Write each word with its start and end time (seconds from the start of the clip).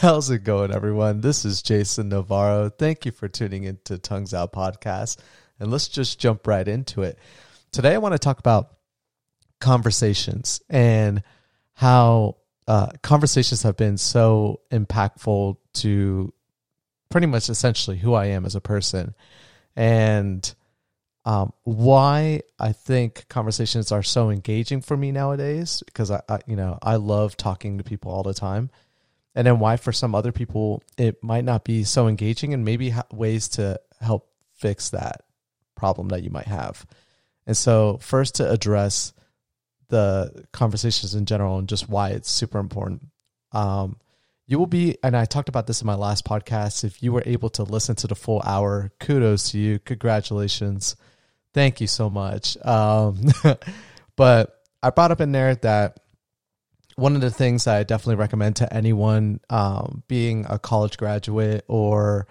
How's 0.00 0.30
it 0.30 0.44
going, 0.44 0.72
everyone? 0.72 1.20
This 1.20 1.44
is 1.44 1.60
Jason 1.60 2.08
Navarro. 2.08 2.70
Thank 2.70 3.04
you 3.04 3.12
for 3.12 3.28
tuning 3.28 3.64
into 3.64 3.98
Tongues 3.98 4.32
Out 4.32 4.50
Podcast. 4.50 5.18
And 5.58 5.70
let's 5.70 5.88
just 5.88 6.18
jump 6.18 6.46
right 6.46 6.66
into 6.66 7.02
it. 7.02 7.18
Today, 7.70 7.92
I 7.92 7.98
want 7.98 8.14
to 8.14 8.18
talk 8.18 8.38
about 8.38 8.78
conversations 9.60 10.62
and 10.70 11.22
how 11.74 12.38
uh, 12.66 12.92
conversations 13.02 13.62
have 13.62 13.76
been 13.76 13.98
so 13.98 14.62
impactful 14.72 15.58
to 15.74 16.32
pretty 17.10 17.26
much 17.26 17.50
essentially 17.50 17.98
who 17.98 18.14
I 18.14 18.28
am 18.28 18.46
as 18.46 18.54
a 18.54 18.60
person. 18.62 19.14
And 19.76 20.50
um, 21.26 21.52
why 21.64 22.40
I 22.58 22.72
think 22.72 23.28
conversations 23.28 23.92
are 23.92 24.02
so 24.02 24.30
engaging 24.30 24.80
for 24.80 24.96
me 24.96 25.12
nowadays 25.12 25.82
because 25.84 26.10
I, 26.10 26.22
I, 26.26 26.38
you 26.46 26.56
know, 26.56 26.78
I 26.80 26.96
love 26.96 27.36
talking 27.36 27.76
to 27.76 27.84
people 27.84 28.10
all 28.10 28.22
the 28.22 28.32
time, 28.32 28.70
and 29.34 29.46
then 29.46 29.58
why 29.58 29.76
for 29.76 29.92
some 29.92 30.14
other 30.14 30.32
people 30.32 30.82
it 30.98 31.22
might 31.22 31.44
not 31.44 31.64
be 31.64 31.84
so 31.84 32.08
engaging, 32.08 32.54
and 32.54 32.64
maybe 32.64 32.90
ha- 32.90 33.06
ways 33.12 33.48
to 33.48 33.80
help 34.00 34.28
fix 34.54 34.90
that 34.90 35.22
problem 35.76 36.08
that 36.08 36.22
you 36.22 36.30
might 36.30 36.46
have. 36.46 36.86
And 37.46 37.56
so, 37.56 37.98
first 38.00 38.36
to 38.36 38.50
address 38.50 39.12
the 39.88 40.44
conversations 40.52 41.14
in 41.14 41.26
general 41.26 41.58
and 41.58 41.68
just 41.68 41.88
why 41.88 42.10
it's 42.10 42.30
super 42.30 42.58
important. 42.58 43.06
Um, 43.52 43.96
you 44.46 44.58
will 44.58 44.66
be, 44.66 44.96
and 45.02 45.16
I 45.16 45.26
talked 45.26 45.48
about 45.48 45.66
this 45.66 45.80
in 45.80 45.86
my 45.86 45.94
last 45.94 46.24
podcast. 46.24 46.82
If 46.82 47.02
you 47.02 47.12
were 47.12 47.22
able 47.24 47.50
to 47.50 47.62
listen 47.62 47.94
to 47.96 48.06
the 48.06 48.14
full 48.14 48.42
hour, 48.44 48.90
kudos 48.98 49.50
to 49.50 49.58
you. 49.58 49.78
Congratulations. 49.78 50.96
Thank 51.54 51.80
you 51.80 51.86
so 51.86 52.10
much. 52.10 52.56
Um, 52.64 53.26
but 54.16 54.56
I 54.82 54.90
brought 54.90 55.12
up 55.12 55.20
in 55.20 55.32
there 55.32 55.54
that 55.56 56.00
one 57.00 57.14
of 57.14 57.22
the 57.22 57.30
things 57.30 57.66
I 57.66 57.82
definitely 57.82 58.16
recommend 58.16 58.56
to 58.56 58.72
anyone 58.72 59.40
um, 59.48 60.02
being 60.06 60.46
a 60.48 60.58
college 60.58 60.98
graduate 60.98 61.64
or 61.66 62.26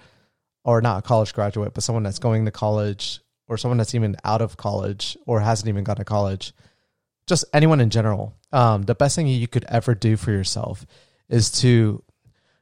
or 0.64 0.82
not 0.82 1.00
a 1.00 1.02
college 1.02 1.34
graduate, 1.34 1.74
but 1.74 1.84
someone 1.84 2.04
that's 2.04 2.20
going 2.20 2.46
to 2.46 2.52
college 2.52 3.22
or 3.48 3.58
someone 3.58 3.78
that's 3.78 3.96
even 3.96 4.16
out 4.24 4.42
of 4.42 4.58
college 4.58 5.18
or 5.26 5.40
hasn't 5.40 5.68
even 5.68 5.84
gone 5.84 5.96
to 5.96 6.06
college, 6.06 6.54
just 7.26 7.46
anyone 7.54 7.82
in 7.82 7.90
general, 7.90 8.36
um, 8.52 8.84
the 8.84 8.94
best 8.94 9.16
thing 9.16 9.28
you 9.28 9.48
could 9.48 9.66
ever 9.70 9.96
do 9.96 10.16
for 10.16 10.32
yourself 10.32 10.86
is 11.30 11.50
to 11.52 12.04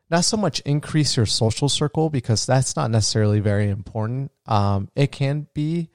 not 0.09 0.23
so 0.23 0.37
much 0.37 0.61
increase 0.61 1.17
your 1.17 1.25
social 1.25 1.67
circle 1.67 2.09
because 2.09 2.45
that's 2.45 2.75
not 2.75 2.91
necessarily 2.91 3.39
very 3.39 3.69
important. 3.69 4.31
Um, 4.45 4.89
it 4.95 5.11
can 5.11 5.47
be, 5.53 5.89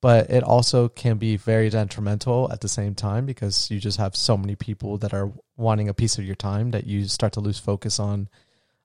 but 0.00 0.30
it 0.30 0.42
also 0.42 0.88
can 0.88 1.18
be 1.18 1.36
very 1.36 1.68
detrimental 1.68 2.50
at 2.50 2.62
the 2.62 2.68
same 2.68 2.94
time 2.94 3.26
because 3.26 3.70
you 3.70 3.78
just 3.78 3.98
have 3.98 4.16
so 4.16 4.36
many 4.36 4.56
people 4.56 4.96
that 4.98 5.12
are 5.12 5.30
wanting 5.60 5.88
a 5.88 5.94
piece 5.94 6.18
of 6.18 6.24
your 6.24 6.34
time 6.34 6.70
that 6.72 6.86
you 6.86 7.06
start 7.06 7.34
to 7.34 7.40
lose 7.40 7.58
focus 7.58 8.00
on 8.00 8.28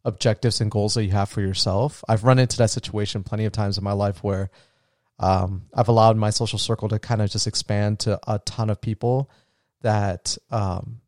objectives 0.04 0.62
and 0.62 0.70
goals 0.70 0.94
that 0.94 1.04
you 1.04 1.12
have 1.12 1.30
for 1.30 1.42
yourself. 1.42 2.04
I've 2.08 2.24
run 2.24 2.38
into 2.38 2.58
that 2.58 2.70
situation 2.70 3.24
plenty 3.24 3.46
of 3.46 3.54
times 3.54 3.78
in 3.78 3.84
my 3.84 3.94
life 3.94 4.24
where 4.24 4.52
um, 5.18 5.64
I've 5.74 5.88
allowed 5.88 6.18
my 6.18 6.30
social 6.30 6.60
circle 6.60 6.90
to 6.90 7.00
kind 7.00 7.22
of 7.22 7.32
just 7.32 7.48
expand 7.48 8.00
to 8.02 8.20
a 8.28 8.40
ton 8.40 8.70
of 8.70 8.82
people 8.82 9.32
that, 9.82 10.38
um, 10.52 11.02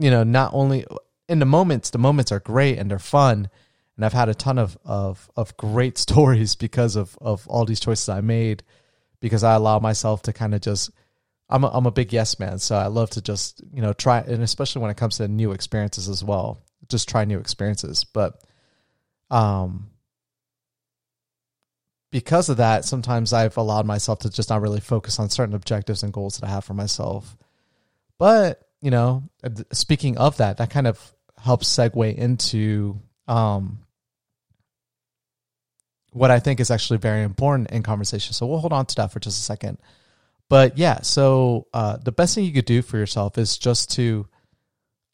you 0.00 0.10
know, 0.10 0.24
not 0.24 0.52
only 0.54 0.84
in 1.28 1.38
the 1.38 1.46
moments, 1.46 1.90
the 1.90 1.98
moments 1.98 2.32
are 2.32 2.40
great 2.40 2.78
and 2.78 2.90
they're 2.90 2.98
fun, 2.98 3.48
and 3.96 4.04
I've 4.04 4.12
had 4.12 4.28
a 4.28 4.34
ton 4.34 4.58
of 4.58 4.76
of 4.84 5.30
of 5.36 5.56
great 5.56 5.98
stories 6.06 6.56
because 6.56 6.96
of 6.96 7.16
of 7.20 7.46
all 7.48 7.64
these 7.64 7.80
choices 7.80 8.08
I 8.08 8.20
made 8.20 8.62
because 9.20 9.44
I 9.44 9.54
allow 9.54 9.78
myself 9.78 10.22
to 10.22 10.32
kind 10.32 10.54
of 10.54 10.60
just 10.60 10.90
I'm 11.48 11.64
a, 11.64 11.68
I'm 11.68 11.86
a 11.86 11.90
big 11.90 12.12
yes 12.12 12.38
man, 12.38 12.58
so 12.58 12.76
I 12.76 12.86
love 12.86 13.10
to 13.10 13.22
just 13.22 13.62
you 13.72 13.82
know 13.82 13.92
try 13.92 14.20
and 14.20 14.42
especially 14.42 14.82
when 14.82 14.90
it 14.90 14.96
comes 14.96 15.18
to 15.18 15.28
new 15.28 15.52
experiences 15.52 16.08
as 16.08 16.24
well, 16.24 16.62
just 16.88 17.08
try 17.08 17.24
new 17.24 17.38
experiences. 17.38 18.04
But 18.04 18.40
um, 19.30 19.90
because 22.10 22.48
of 22.48 22.58
that, 22.58 22.84
sometimes 22.84 23.32
I've 23.32 23.56
allowed 23.56 23.86
myself 23.86 24.20
to 24.20 24.30
just 24.30 24.50
not 24.50 24.62
really 24.62 24.80
focus 24.80 25.18
on 25.18 25.30
certain 25.30 25.54
objectives 25.54 26.02
and 26.02 26.12
goals 26.12 26.38
that 26.38 26.46
I 26.46 26.50
have 26.50 26.64
for 26.64 26.74
myself. 26.74 27.36
But 28.18 28.60
you 28.80 28.90
know, 28.90 29.24
speaking 29.72 30.18
of 30.18 30.36
that, 30.38 30.58
that 30.58 30.70
kind 30.70 30.86
of 30.86 31.14
helps 31.38 31.68
segue 31.68 32.14
into 32.14 33.00
um, 33.28 33.80
what 36.12 36.30
I 36.30 36.38
think 36.38 36.60
is 36.60 36.70
actually 36.70 36.98
very 36.98 37.22
important 37.22 37.70
in 37.70 37.82
conversation. 37.82 38.32
So 38.32 38.46
we'll 38.46 38.58
hold 38.58 38.72
on 38.72 38.86
to 38.86 38.94
that 38.96 39.12
for 39.12 39.20
just 39.20 39.40
a 39.40 39.42
second. 39.42 39.78
But 40.48 40.78
yeah, 40.78 41.00
so 41.02 41.66
uh, 41.72 41.96
the 41.96 42.12
best 42.12 42.34
thing 42.34 42.44
you 42.44 42.52
could 42.52 42.64
do 42.64 42.82
for 42.82 42.98
yourself 42.98 43.38
is 43.38 43.56
just 43.56 43.90
to 43.92 44.28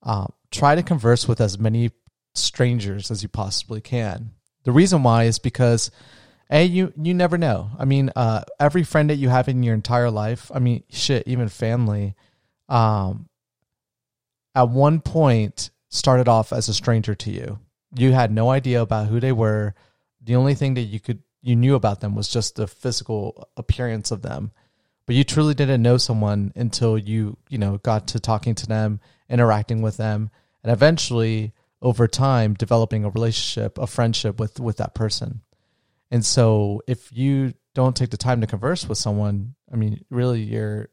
uh, 0.02 0.26
try 0.50 0.74
to 0.74 0.82
converse 0.82 1.28
with 1.28 1.40
as 1.40 1.58
many 1.58 1.90
strangers 2.34 3.10
as 3.10 3.22
you 3.22 3.28
possibly 3.28 3.80
can. 3.80 4.32
The 4.64 4.72
reason 4.72 5.02
why 5.02 5.24
is 5.24 5.38
because 5.38 5.90
a 6.50 6.64
you 6.64 6.92
you 7.00 7.14
never 7.14 7.38
know. 7.38 7.70
I 7.78 7.84
mean, 7.84 8.10
uh, 8.16 8.42
every 8.58 8.82
friend 8.82 9.08
that 9.10 9.16
you 9.16 9.28
have 9.28 9.48
in 9.48 9.62
your 9.62 9.74
entire 9.74 10.10
life, 10.10 10.50
I 10.52 10.58
mean, 10.58 10.82
shit, 10.90 11.26
even 11.26 11.48
family, 11.48 12.16
um, 12.68 13.28
at 14.54 14.68
one 14.68 15.00
point 15.00 15.70
started 15.88 16.28
off 16.28 16.52
as 16.52 16.68
a 16.68 16.74
stranger 16.74 17.14
to 17.14 17.30
you. 17.30 17.60
You 17.96 18.12
had 18.12 18.32
no 18.32 18.50
idea 18.50 18.82
about 18.82 19.06
who 19.06 19.20
they 19.20 19.32
were 19.32 19.74
the 20.20 20.36
only 20.36 20.54
thing 20.54 20.74
that 20.74 20.82
you 20.82 21.00
could 21.00 21.22
you 21.42 21.56
knew 21.56 21.74
about 21.74 22.00
them 22.00 22.14
was 22.14 22.28
just 22.28 22.56
the 22.56 22.66
physical 22.66 23.48
appearance 23.56 24.10
of 24.10 24.22
them 24.22 24.52
but 25.10 25.16
you 25.16 25.24
truly 25.24 25.54
didn't 25.54 25.82
know 25.82 25.96
someone 25.96 26.52
until 26.54 26.96
you 26.96 27.36
you 27.48 27.58
know 27.58 27.78
got 27.78 28.06
to 28.06 28.20
talking 28.20 28.54
to 28.54 28.64
them 28.68 29.00
interacting 29.28 29.82
with 29.82 29.96
them 29.96 30.30
and 30.62 30.72
eventually 30.72 31.52
over 31.82 32.06
time 32.06 32.54
developing 32.54 33.04
a 33.04 33.10
relationship 33.10 33.76
a 33.78 33.88
friendship 33.88 34.38
with 34.38 34.60
with 34.60 34.76
that 34.76 34.94
person. 34.94 35.40
And 36.12 36.24
so 36.24 36.80
if 36.86 37.10
you 37.12 37.54
don't 37.74 37.96
take 37.96 38.10
the 38.10 38.16
time 38.16 38.40
to 38.40 38.46
converse 38.46 38.88
with 38.88 38.98
someone 38.98 39.56
i 39.72 39.74
mean 39.74 40.04
really 40.10 40.42
your 40.42 40.90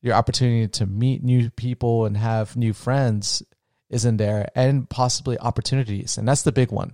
your 0.00 0.14
opportunity 0.14 0.68
to 0.68 0.86
meet 0.86 1.24
new 1.24 1.50
people 1.50 2.06
and 2.06 2.16
have 2.16 2.56
new 2.56 2.72
friends 2.72 3.42
isn't 3.90 4.16
there 4.16 4.48
and 4.54 4.88
possibly 4.88 5.36
opportunities 5.40 6.18
and 6.18 6.28
that's 6.28 6.42
the 6.42 6.52
big 6.52 6.70
one. 6.70 6.92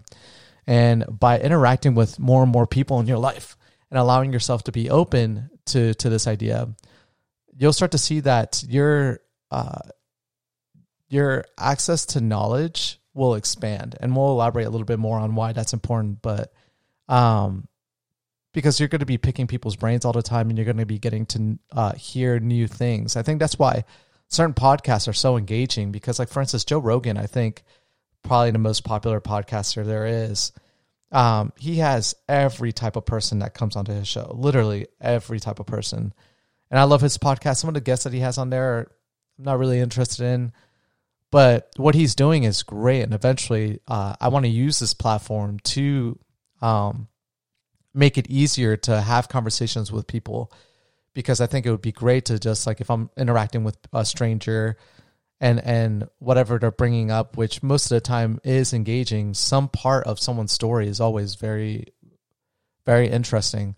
And 0.67 1.05
by 1.07 1.39
interacting 1.39 1.95
with 1.95 2.19
more 2.19 2.43
and 2.43 2.51
more 2.51 2.67
people 2.67 2.99
in 2.99 3.07
your 3.07 3.19
life 3.19 3.59
and 3.91 3.99
allowing 3.99 4.33
yourself 4.33 4.65
to 4.65 4.73
be 4.73 4.89
open 4.89 5.51
to, 5.71 5.95
to 5.95 6.09
this 6.09 6.27
idea, 6.27 6.69
you'll 7.57 7.73
start 7.73 7.93
to 7.93 7.99
see 7.99 8.21
that 8.21 8.65
your, 8.69 9.21
uh, 9.51 9.81
your 11.09 11.45
access 11.59 12.07
to 12.07 12.21
knowledge 12.21 13.01
will 13.15 13.35
expand. 13.35 13.97
And 14.01 14.15
we'll 14.15 14.31
elaborate 14.31 14.67
a 14.67 14.71
little 14.71 14.85
bit 14.85 14.99
more 14.99 15.19
on 15.19 15.35
why 15.35 15.53
that's 15.53 15.73
important. 15.73 16.23
But, 16.23 16.53
um, 17.09 17.67
because 18.53 18.81
you're 18.81 18.89
going 18.89 19.01
to 19.01 19.07
be 19.07 19.19
picking 19.19 19.47
people's 19.47 19.77
brains 19.77 20.05
all 20.05 20.13
the 20.13 20.23
time 20.23 20.49
and 20.49 20.59
you're 20.59 20.65
going 20.65 20.77
to 20.79 20.87
be 20.87 20.99
getting 20.99 21.27
to 21.27 21.59
uh, 21.73 21.93
hear 21.95 22.41
new 22.41 22.67
things. 22.67 23.17
I 23.17 23.23
think 23.23 23.41
that's 23.41 23.59
why 23.59 23.85
certain 24.29 24.55
podcasts 24.55 25.09
are 25.09 25.13
so 25.13 25.37
engaging 25.37 25.93
because, 25.93 26.19
like, 26.19 26.29
for 26.29 26.41
instance, 26.41 26.65
Joe 26.65 26.79
Rogan, 26.79 27.17
I 27.17 27.27
think– 27.27 27.63
probably 28.23 28.51
the 28.51 28.59
most 28.59 28.85
popular 28.85 29.21
podcaster 29.21 29.85
there 29.85 30.07
is. 30.07 30.53
Um, 31.13 31.53
he 31.59 31.77
has 31.77 32.15
every 32.29 32.73
type 32.73 32.97
of 32.97 33.05
person 33.05 33.41
that 33.41 33.55
comes 33.55 33.77
onto 33.77 33.93
his 33.93 34.07
show, 34.07 34.33
literally 34.35 34.87
every 35.01 35.41
type 35.41 35.59
of 35.59 35.67
person. 35.67 36.15
And 36.71 36.79
I 36.79 36.85
love 36.85 37.01
his 37.01 37.19
podcast. 37.19 37.57
Some 37.57 37.69
of 37.69 37.75
the 37.75 37.81
guests 37.81 38.05
that 38.05 38.13
he 38.13 38.21
has 38.21 38.39
on 38.39 38.51
there, 38.51 38.93
I'm 39.39 39.45
not 39.45 39.59
really 39.59 39.81
interested 39.81 40.25
in, 40.25 40.53
but 41.33 41.71
what 41.77 41.95
he's 41.95 42.15
doing 42.15 42.45
is 42.45 42.63
great. 42.63 43.03
And 43.03 43.15
eventually, 43.15 43.81
uh, 43.89 44.15
I 44.21 44.29
want 44.29 44.45
to 44.45 44.51
use 44.51 44.79
this 44.79 44.95
platform 44.95 45.59
to 45.61 46.19
um, 46.63 47.09
make 47.95 48.19
it 48.19 48.31
easier 48.31 48.77
to 48.77 49.01
have 49.01 49.29
conversations 49.29 49.91
with 49.91 50.07
people 50.07 50.53
because 51.15 51.41
I 51.41 51.47
think 51.47 51.67
it 51.67 51.71
would 51.71 51.83
be 51.83 51.93
great 51.93 52.27
to 52.27 52.39
just 52.39 52.67
like 52.67 52.81
if 52.81 52.91
I'm 52.91 53.11
interacting 53.17 53.65
with 53.65 53.77
a 53.93 54.05
stranger 54.05 54.77
and 55.41 55.65
and 55.65 56.07
whatever 56.19 56.59
they're 56.59 56.71
bringing 56.71 57.11
up 57.11 57.37
which 57.37 57.63
most 57.63 57.87
of 57.87 57.97
the 57.97 58.01
time 58.01 58.41
is 58.45 58.73
engaging 58.73 59.35
some 59.35 59.69
part 59.69 60.07
of 60.07 60.21
someone's 60.21 60.53
story 60.53 60.87
is 60.87 61.01
always 61.01 61.35
very 61.35 61.87
very 62.87 63.09
interesting. 63.09 63.77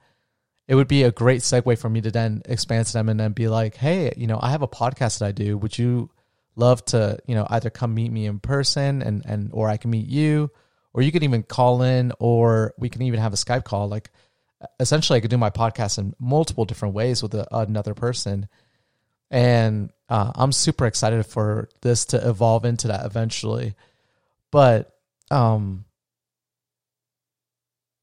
It 0.69 0.75
would 0.77 0.89
be 0.89 1.03
a 1.03 1.13
great 1.13 1.43
segue 1.43 1.79
for 1.79 1.91
me 1.91 2.01
to 2.03 2.11
then 2.11 2.43
expand 2.47 2.87
to 2.87 2.93
them 2.93 3.09
and 3.09 3.19
then 3.19 3.33
be 3.33 3.49
like 3.49 3.77
hey 3.77 4.13
you 4.17 4.27
know 4.27 4.39
i 4.41 4.51
have 4.51 4.63
a 4.63 4.69
podcast 4.69 5.19
that 5.19 5.27
i 5.27 5.33
do. 5.33 5.59
Would 5.59 5.79
you 5.79 6.11
love 6.57 6.85
to 6.87 7.19
you 7.27 7.35
know 7.35 7.47
either 7.51 7.71
come 7.71 7.95
meet 7.95 8.13
me 8.13 8.27
in 8.27 8.39
person 8.39 9.03
and 9.03 9.23
and 9.27 9.51
or 9.53 9.69
i 9.69 9.77
can 9.77 9.91
meet 9.91 10.07
you? 10.07 10.51
Or 10.95 11.01
you 11.01 11.11
can 11.11 11.23
even 11.23 11.43
call 11.43 11.83
in 11.83 12.13
or 12.19 12.75
we 12.79 12.91
can 12.91 13.01
even 13.03 13.19
have 13.21 13.33
a 13.33 13.37
skype 13.37 13.65
call. 13.65 13.89
Like 13.89 14.11
essentially 14.79 15.17
i 15.17 15.21
could 15.21 15.31
do 15.31 15.39
my 15.39 15.51
podcast 15.51 15.99
in 15.99 16.15
multiple 16.21 16.65
different 16.65 16.95
ways 16.95 17.23
with 17.23 17.35
a, 17.35 17.47
another 17.51 17.95
person 17.95 18.49
and 19.33 19.91
uh, 20.11 20.31
I'm 20.35 20.53
super 20.53 20.87
excited 20.87 21.25
for 21.25 21.71
this 21.81 22.05
to 22.07 22.29
evolve 22.29 22.67
into 22.67 22.89
that 22.89 23.07
eventually. 23.07 23.75
But 24.51 24.95
um, 25.31 25.87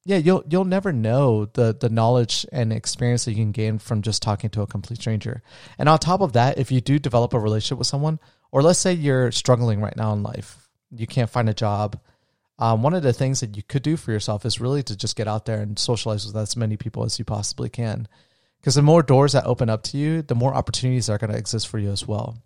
yeah, 0.06 0.18
you'll 0.18 0.44
you'll 0.50 0.66
never 0.66 0.92
know 0.92 1.46
the 1.46 1.78
the 1.80 1.90
knowledge 1.90 2.48
and 2.52 2.74
experience 2.74 3.26
that 3.26 3.32
you 3.32 3.38
can 3.38 3.52
gain 3.52 3.78
from 3.78 4.02
just 4.02 4.24
talking 4.24 4.50
to 4.50 4.64
a 4.64 4.68
complete 4.68 5.00
stranger. 5.00 5.44
And 5.78 5.88
on 5.88 6.00
top 6.00 6.22
of 6.22 6.34
that, 6.34 6.58
if 6.58 6.72
you 6.72 6.82
do 6.82 6.98
develop 6.98 7.34
a 7.34 7.40
relationship 7.40 7.78
with 7.78 7.88
someone, 7.88 8.20
or 8.52 8.64
let's 8.64 8.80
say 8.80 8.94
you're 8.94 9.32
struggling 9.32 9.80
right 9.80 9.96
now 9.96 10.12
in 10.14 10.24
life, 10.24 10.68
you 10.90 11.06
can't 11.06 11.30
find 11.30 11.48
a 11.48 11.54
job, 11.54 12.00
um, 12.58 12.82
one 12.82 12.96
of 12.96 13.04
the 13.04 13.14
things 13.14 13.40
that 13.42 13.56
you 13.56 13.62
could 13.62 13.84
do 13.84 13.96
for 13.96 14.12
yourself 14.12 14.46
is 14.46 14.60
really 14.60 14.82
to 14.82 14.98
just 14.98 15.16
get 15.16 15.28
out 15.28 15.46
there 15.46 15.62
and 15.62 15.78
socialize 15.78 16.26
with 16.26 16.36
as 16.36 16.58
many 16.58 16.76
people 16.76 17.04
as 17.04 17.20
you 17.20 17.26
possibly 17.26 17.70
can. 17.70 18.08
Because 18.60 18.76
the 18.76 18.82
more 18.82 19.04
doors 19.04 19.34
that 19.34 19.46
open 19.46 19.70
up 19.70 19.84
to 19.84 19.98
you, 19.98 20.22
the 20.22 20.36
more 20.36 20.54
opportunities 20.54 21.10
are 21.10 21.18
going 21.18 21.32
to 21.32 21.38
exist 21.38 21.68
for 21.68 21.80
you 21.80 21.92
as 21.92 22.08
well. 22.08 22.38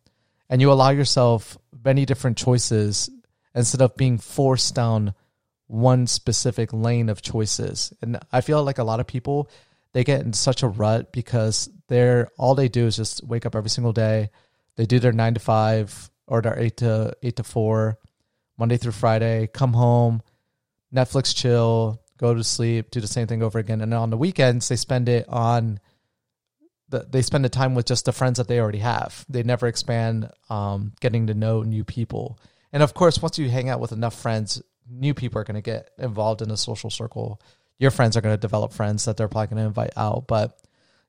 And 0.50 0.62
you 0.62 0.72
allow 0.72 0.90
yourself 0.90 1.58
many 1.84 2.06
different 2.06 2.38
choices 2.38 3.10
instead 3.56 3.82
of 3.82 3.96
being 3.96 4.18
forced 4.18 4.76
down 4.76 5.14
one 5.68 6.06
specific 6.06 6.72
lane 6.72 7.10
of 7.10 7.22
choices. 7.22 7.94
And 8.02 8.20
I 8.32 8.42
feel 8.42 8.64
like 8.64 8.78
a 8.78 8.84
lot 8.84 9.00
of 9.00 9.08
people 9.08 9.50
they 9.94 10.04
get 10.04 10.22
in 10.22 10.34
such 10.34 10.64
a 10.64 10.68
rut 10.68 11.12
because 11.12 11.70
they're 11.88 12.30
all 12.38 12.56
they 12.56 12.68
do 12.68 12.88
is 12.88 12.96
just 12.96 13.24
wake 13.24 13.46
up 13.46 13.56
every 13.56 13.70
single 13.70 13.94
day. 13.94 14.30
They 14.76 14.86
do 14.86 15.00
their 15.00 15.12
nine 15.12 15.36
to 15.36 15.40
five 15.40 16.10
or 16.28 16.42
their 16.42 16.60
eight 16.60 16.78
to 16.78 17.16
eight 17.22 17.36
to 17.38 17.44
four, 17.44 18.00
Monday 18.58 18.78
through 18.78 18.94
Friday, 18.94 19.48
come 19.54 19.74
home, 19.74 20.22
Netflix 20.94 21.36
chill, 21.36 22.02
go 22.18 22.34
to 22.34 22.44
sleep, 22.44 22.92
do 22.92 23.02
the 23.02 23.08
same 23.08 23.28
thing 23.28 23.44
over 23.44 23.60
again. 23.60 23.82
And 23.82 23.94
on 23.94 24.10
the 24.10 24.18
weekends 24.18 24.68
they 24.68 24.76
spend 24.76 25.10
it 25.10 25.28
on 25.30 25.80
the, 26.94 27.06
they 27.10 27.22
spend 27.22 27.44
the 27.44 27.50
time 27.50 27.76
with 27.76 27.86
just 27.86 28.06
the 28.06 28.12
friends 28.12 28.38
that 28.38 28.48
they 28.48 28.60
already 28.60 28.80
have. 28.80 29.26
They 29.28 29.44
never 29.44 29.68
expand 29.68 30.32
um, 30.50 30.94
getting 31.02 31.28
to 31.28 31.34
know 31.34 31.62
new 31.62 31.84
people. 31.84 32.40
And 32.72 32.82
of 32.82 32.94
course, 32.94 33.22
once 33.22 33.38
you 33.38 33.50
hang 33.50 33.70
out 33.70 33.82
with 33.82 33.92
enough 33.92 34.20
friends, 34.20 34.62
new 34.90 35.14
people 35.14 35.40
are 35.40 35.44
going 35.44 35.56
to 35.56 35.62
get 35.62 35.92
involved 35.98 36.42
in 36.42 36.50
a 36.50 36.58
social 36.58 36.90
circle 36.90 37.40
your 37.84 37.92
friends 37.92 38.16
are 38.16 38.22
going 38.22 38.34
to 38.34 38.40
develop 38.40 38.74
friends 38.74 39.06
that 39.06 39.18
they're 39.18 39.28
probably 39.28 39.48
going 39.48 39.62
to 39.62 39.68
invite 39.68 39.94
out. 39.98 40.26
But 40.28 40.58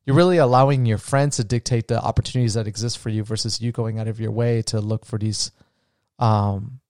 you're 0.05 0.17
really 0.17 0.39
allowing 0.39 0.87
your 0.87 0.99
friends 0.99 1.37
to 1.37 1.45
dictate 1.45 1.89
the 1.89 2.01
opportunities 2.01 2.55
that 2.55 2.67
exist 2.67 2.99
for 2.99 3.09
you 3.09 3.23
versus 3.23 3.61
you 3.61 3.73
going 3.73 3.99
out 3.99 4.09
of 4.09 4.21
your 4.21 4.33
way 4.33 4.63
to 4.63 4.81
look 4.81 5.07
for 5.07 5.19
these 5.19 5.51
um 6.19 6.81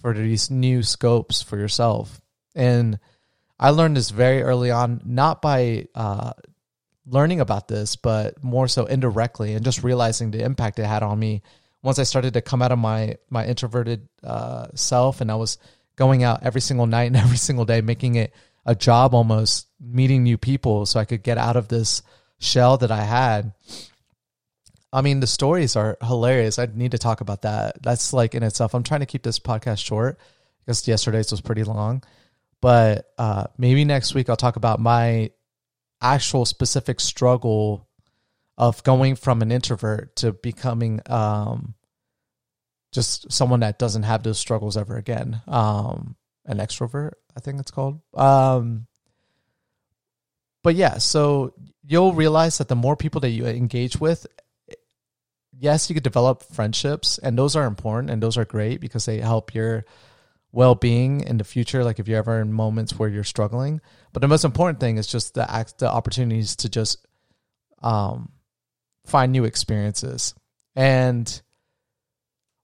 for 0.00 0.14
these 0.14 0.50
new 0.50 0.82
scopes 0.82 1.42
for 1.42 1.58
yourself. 1.58 2.20
And 2.54 2.98
I 3.58 3.70
learned 3.70 3.96
this 3.96 4.10
very 4.10 4.42
early 4.42 4.70
on, 4.70 5.00
not 5.04 5.42
by 5.42 5.86
uh, 5.94 6.32
learning 7.08 7.40
about 7.40 7.68
this, 7.68 7.96
but 7.96 8.42
more 8.42 8.68
so 8.68 8.86
indirectly 8.86 9.54
and 9.54 9.64
just 9.64 9.82
realizing 9.82 10.30
the 10.30 10.42
impact 10.42 10.78
it 10.78 10.86
had 10.86 11.02
on 11.02 11.18
me 11.18 11.42
once 11.82 11.98
I 11.98 12.02
started 12.02 12.34
to 12.34 12.40
come 12.42 12.62
out 12.62 12.72
of 12.72 12.78
my 12.78 13.16
my 13.30 13.46
introverted 13.46 14.08
uh, 14.22 14.68
self 14.74 15.20
and 15.20 15.30
I 15.30 15.36
was 15.36 15.58
going 15.96 16.22
out 16.22 16.42
every 16.42 16.60
single 16.60 16.86
night 16.86 17.04
and 17.04 17.16
every 17.24 17.36
single 17.36 17.64
day, 17.64 17.80
making 17.80 18.16
it 18.16 18.32
a 18.66 18.74
job 18.74 19.14
almost 19.14 19.66
meeting 19.80 20.22
new 20.22 20.38
people 20.38 20.86
so 20.86 21.00
I 21.00 21.04
could 21.04 21.22
get 21.22 21.38
out 21.38 21.56
of 21.56 21.68
this 21.68 22.02
shell 22.38 22.76
that 22.78 22.90
I 22.90 23.02
had. 23.02 23.52
I 24.92 25.02
mean, 25.02 25.20
the 25.20 25.26
stories 25.26 25.76
are 25.76 25.98
hilarious. 26.02 26.58
I 26.58 26.66
need 26.72 26.92
to 26.92 26.98
talk 26.98 27.20
about 27.20 27.42
that. 27.42 27.82
That's 27.82 28.12
like 28.12 28.34
in 28.34 28.42
itself. 28.42 28.74
I'm 28.74 28.82
trying 28.82 29.00
to 29.00 29.06
keep 29.06 29.22
this 29.22 29.38
podcast 29.38 29.84
short 29.84 30.18
because 30.64 30.86
yesterday's 30.88 31.30
was 31.30 31.40
pretty 31.40 31.64
long. 31.64 32.02
But 32.60 33.12
uh, 33.18 33.44
maybe 33.56 33.84
next 33.84 34.14
week 34.14 34.28
I'll 34.28 34.36
talk 34.36 34.56
about 34.56 34.80
my 34.80 35.30
actual 36.00 36.44
specific 36.44 37.00
struggle 37.00 37.88
of 38.56 38.82
going 38.82 39.16
from 39.16 39.42
an 39.42 39.52
introvert 39.52 40.16
to 40.16 40.32
becoming 40.32 41.00
um, 41.06 41.74
just 42.92 43.30
someone 43.30 43.60
that 43.60 43.78
doesn't 43.78 44.02
have 44.02 44.22
those 44.22 44.38
struggles 44.38 44.76
ever 44.76 44.96
again. 44.96 45.40
Um, 45.46 46.16
an 46.44 46.58
extrovert, 46.58 47.12
I 47.36 47.40
think 47.40 47.60
it's 47.60 47.70
called. 47.70 48.00
Um, 48.14 48.86
but 50.64 50.74
yeah, 50.74 50.98
so 50.98 51.54
you'll 51.84 52.14
realize 52.14 52.58
that 52.58 52.68
the 52.68 52.74
more 52.74 52.96
people 52.96 53.20
that 53.20 53.30
you 53.30 53.46
engage 53.46 54.00
with, 54.00 54.26
yes, 55.56 55.88
you 55.88 55.94
could 55.94 56.02
develop 56.02 56.42
friendships, 56.42 57.18
and 57.18 57.38
those 57.38 57.54
are 57.54 57.66
important 57.66 58.10
and 58.10 58.22
those 58.22 58.36
are 58.36 58.44
great 58.44 58.80
because 58.80 59.04
they 59.04 59.18
help 59.18 59.54
your 59.54 59.84
well 60.52 60.74
being 60.74 61.20
in 61.20 61.38
the 61.38 61.44
future. 61.44 61.84
Like 61.84 61.98
if 61.98 62.08
you're 62.08 62.18
ever 62.18 62.40
in 62.40 62.52
moments 62.52 62.98
where 62.98 63.08
you're 63.08 63.24
struggling, 63.24 63.80
but 64.12 64.20
the 64.20 64.28
most 64.28 64.44
important 64.44 64.80
thing 64.80 64.96
is 64.96 65.06
just 65.06 65.34
the 65.34 65.50
act, 65.50 65.78
the 65.78 65.90
opportunities 65.90 66.56
to 66.56 66.68
just 66.68 67.06
um, 67.82 68.32
find 69.06 69.32
new 69.32 69.44
experiences 69.44 70.34
and 70.74 71.42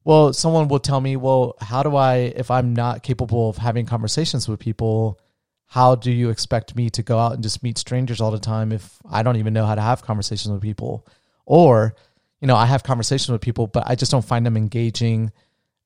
well, 0.04 0.34
someone 0.34 0.68
will 0.68 0.80
tell 0.80 1.00
me, 1.00 1.16
well, 1.16 1.56
how 1.60 1.82
do 1.82 1.96
I, 1.96 2.16
if 2.36 2.50
I'm 2.50 2.74
not 2.74 3.02
capable 3.02 3.48
of 3.48 3.56
having 3.56 3.86
conversations 3.86 4.46
with 4.46 4.60
people, 4.60 5.18
how 5.66 5.94
do 5.94 6.12
you 6.12 6.28
expect 6.28 6.76
me 6.76 6.90
to 6.90 7.02
go 7.02 7.18
out 7.18 7.32
and 7.32 7.42
just 7.42 7.62
meet 7.62 7.78
strangers 7.78 8.20
all 8.20 8.30
the 8.30 8.38
time 8.38 8.70
if 8.70 8.98
I 9.10 9.22
don't 9.22 9.36
even 9.36 9.54
know 9.54 9.64
how 9.64 9.74
to 9.74 9.80
have 9.80 10.02
conversations 10.02 10.52
with 10.52 10.60
people? 10.60 11.06
Or, 11.46 11.96
you 12.40 12.46
know, 12.46 12.54
I 12.54 12.66
have 12.66 12.82
conversations 12.82 13.30
with 13.30 13.40
people, 13.40 13.66
but 13.66 13.84
I 13.86 13.94
just 13.94 14.12
don't 14.12 14.24
find 14.24 14.44
them 14.44 14.58
engaging 14.58 15.32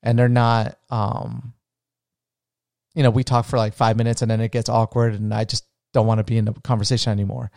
and 0.02 0.18
they're 0.18 0.28
not, 0.28 0.78
um, 0.90 1.54
you 2.98 3.02
know, 3.02 3.10
we 3.10 3.24
talk 3.24 3.46
for 3.46 3.56
like 3.56 3.72
five 3.72 3.96
minutes 3.96 4.20
and 4.20 4.30
then 4.30 4.42
it 4.42 4.52
gets 4.52 4.68
awkward 4.68 5.14
and 5.14 5.32
I 5.32 5.44
just 5.44 5.64
don't 5.94 6.06
want 6.06 6.18
to 6.18 6.24
be 6.24 6.36
in 6.36 6.44
the 6.44 6.52
conversation 6.52 7.12
anymore 7.12 7.50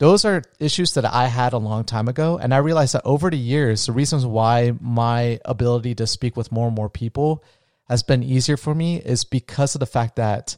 those 0.00 0.24
are 0.24 0.42
issues 0.58 0.94
that 0.94 1.04
I 1.04 1.26
had 1.26 1.52
a 1.52 1.58
long 1.58 1.84
time 1.84 2.08
ago. 2.08 2.38
And 2.38 2.54
I 2.54 2.56
realized 2.56 2.94
that 2.94 3.02
over 3.04 3.28
the 3.28 3.36
years, 3.36 3.84
the 3.84 3.92
reasons 3.92 4.24
why 4.24 4.72
my 4.80 5.38
ability 5.44 5.94
to 5.96 6.06
speak 6.06 6.38
with 6.38 6.50
more 6.50 6.66
and 6.68 6.74
more 6.74 6.88
people 6.88 7.44
has 7.86 8.02
been 8.02 8.22
easier 8.22 8.56
for 8.56 8.74
me 8.74 8.96
is 8.96 9.24
because 9.24 9.74
of 9.74 9.80
the 9.80 9.86
fact 9.86 10.16
that 10.16 10.56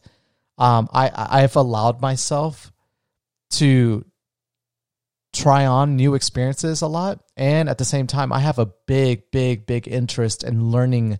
um, 0.58 0.88
I, 0.92 1.10
I've 1.12 1.56
allowed 1.56 2.00
myself 2.00 2.72
to 3.54 4.04
try 5.32 5.66
on 5.66 5.96
new 5.96 6.14
experiences 6.14 6.80
a 6.80 6.86
lot. 6.86 7.24
And 7.36 7.68
at 7.68 7.78
the 7.78 7.84
same 7.84 8.06
time, 8.06 8.32
I 8.32 8.38
have 8.38 8.60
a 8.60 8.70
big, 8.86 9.32
big, 9.32 9.66
big 9.66 9.88
interest 9.88 10.44
in 10.44 10.70
learning 10.70 11.18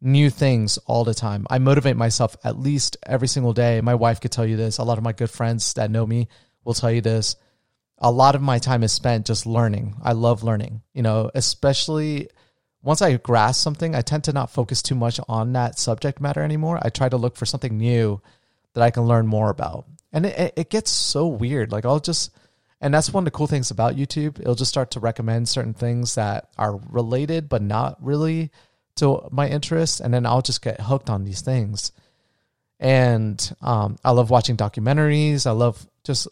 new 0.00 0.30
things 0.30 0.78
all 0.86 1.04
the 1.04 1.14
time. 1.14 1.46
I 1.50 1.58
motivate 1.58 1.96
myself 1.96 2.36
at 2.42 2.58
least 2.58 2.96
every 3.04 3.28
single 3.28 3.52
day. 3.52 3.80
My 3.80 3.94
wife 3.94 4.20
could 4.20 4.32
tell 4.32 4.46
you 4.46 4.56
this. 4.56 4.78
A 4.78 4.84
lot 4.84 4.98
of 4.98 5.04
my 5.04 5.12
good 5.12 5.30
friends 5.30 5.74
that 5.74 5.90
know 5.90 6.06
me 6.06 6.28
will 6.64 6.74
tell 6.74 6.90
you 6.90 7.00
this 7.00 7.36
a 8.00 8.10
lot 8.10 8.34
of 8.34 8.42
my 8.42 8.58
time 8.58 8.82
is 8.82 8.92
spent 8.92 9.26
just 9.26 9.46
learning. 9.46 9.94
I 10.02 10.12
love 10.12 10.42
learning, 10.42 10.82
you 10.94 11.02
know, 11.02 11.30
especially 11.34 12.28
once 12.82 13.02
I 13.02 13.14
grasp 13.18 13.62
something, 13.62 13.94
I 13.94 14.00
tend 14.00 14.24
to 14.24 14.32
not 14.32 14.50
focus 14.50 14.80
too 14.80 14.94
much 14.94 15.20
on 15.28 15.52
that 15.52 15.78
subject 15.78 16.18
matter 16.18 16.42
anymore. 16.42 16.78
I 16.80 16.88
try 16.88 17.10
to 17.10 17.18
look 17.18 17.36
for 17.36 17.44
something 17.44 17.76
new 17.76 18.22
that 18.72 18.82
I 18.82 18.90
can 18.90 19.02
learn 19.02 19.26
more 19.26 19.50
about. 19.50 19.84
And 20.12 20.24
it, 20.24 20.54
it 20.56 20.70
gets 20.70 20.90
so 20.90 21.26
weird. 21.26 21.72
Like 21.72 21.84
I'll 21.84 22.00
just, 22.00 22.30
and 22.80 22.94
that's 22.94 23.12
one 23.12 23.22
of 23.22 23.26
the 23.26 23.32
cool 23.32 23.46
things 23.46 23.70
about 23.70 23.96
YouTube. 23.96 24.40
It'll 24.40 24.54
just 24.54 24.70
start 24.70 24.92
to 24.92 25.00
recommend 25.00 25.50
certain 25.50 25.74
things 25.74 26.14
that 26.14 26.48
are 26.56 26.80
related, 26.88 27.50
but 27.50 27.60
not 27.60 28.02
really 28.02 28.50
to 28.96 29.28
my 29.30 29.48
interests. 29.48 30.00
And 30.00 30.12
then 30.12 30.26
I'll 30.26 30.42
just 30.42 30.62
get 30.62 30.80
hooked 30.80 31.10
on 31.10 31.24
these 31.24 31.40
things. 31.40 31.92
And 32.78 33.56
um, 33.60 33.98
I 34.04 34.10
love 34.12 34.30
watching 34.30 34.56
documentaries. 34.56 35.46
I 35.46 35.50
love 35.50 35.86
just 36.04 36.28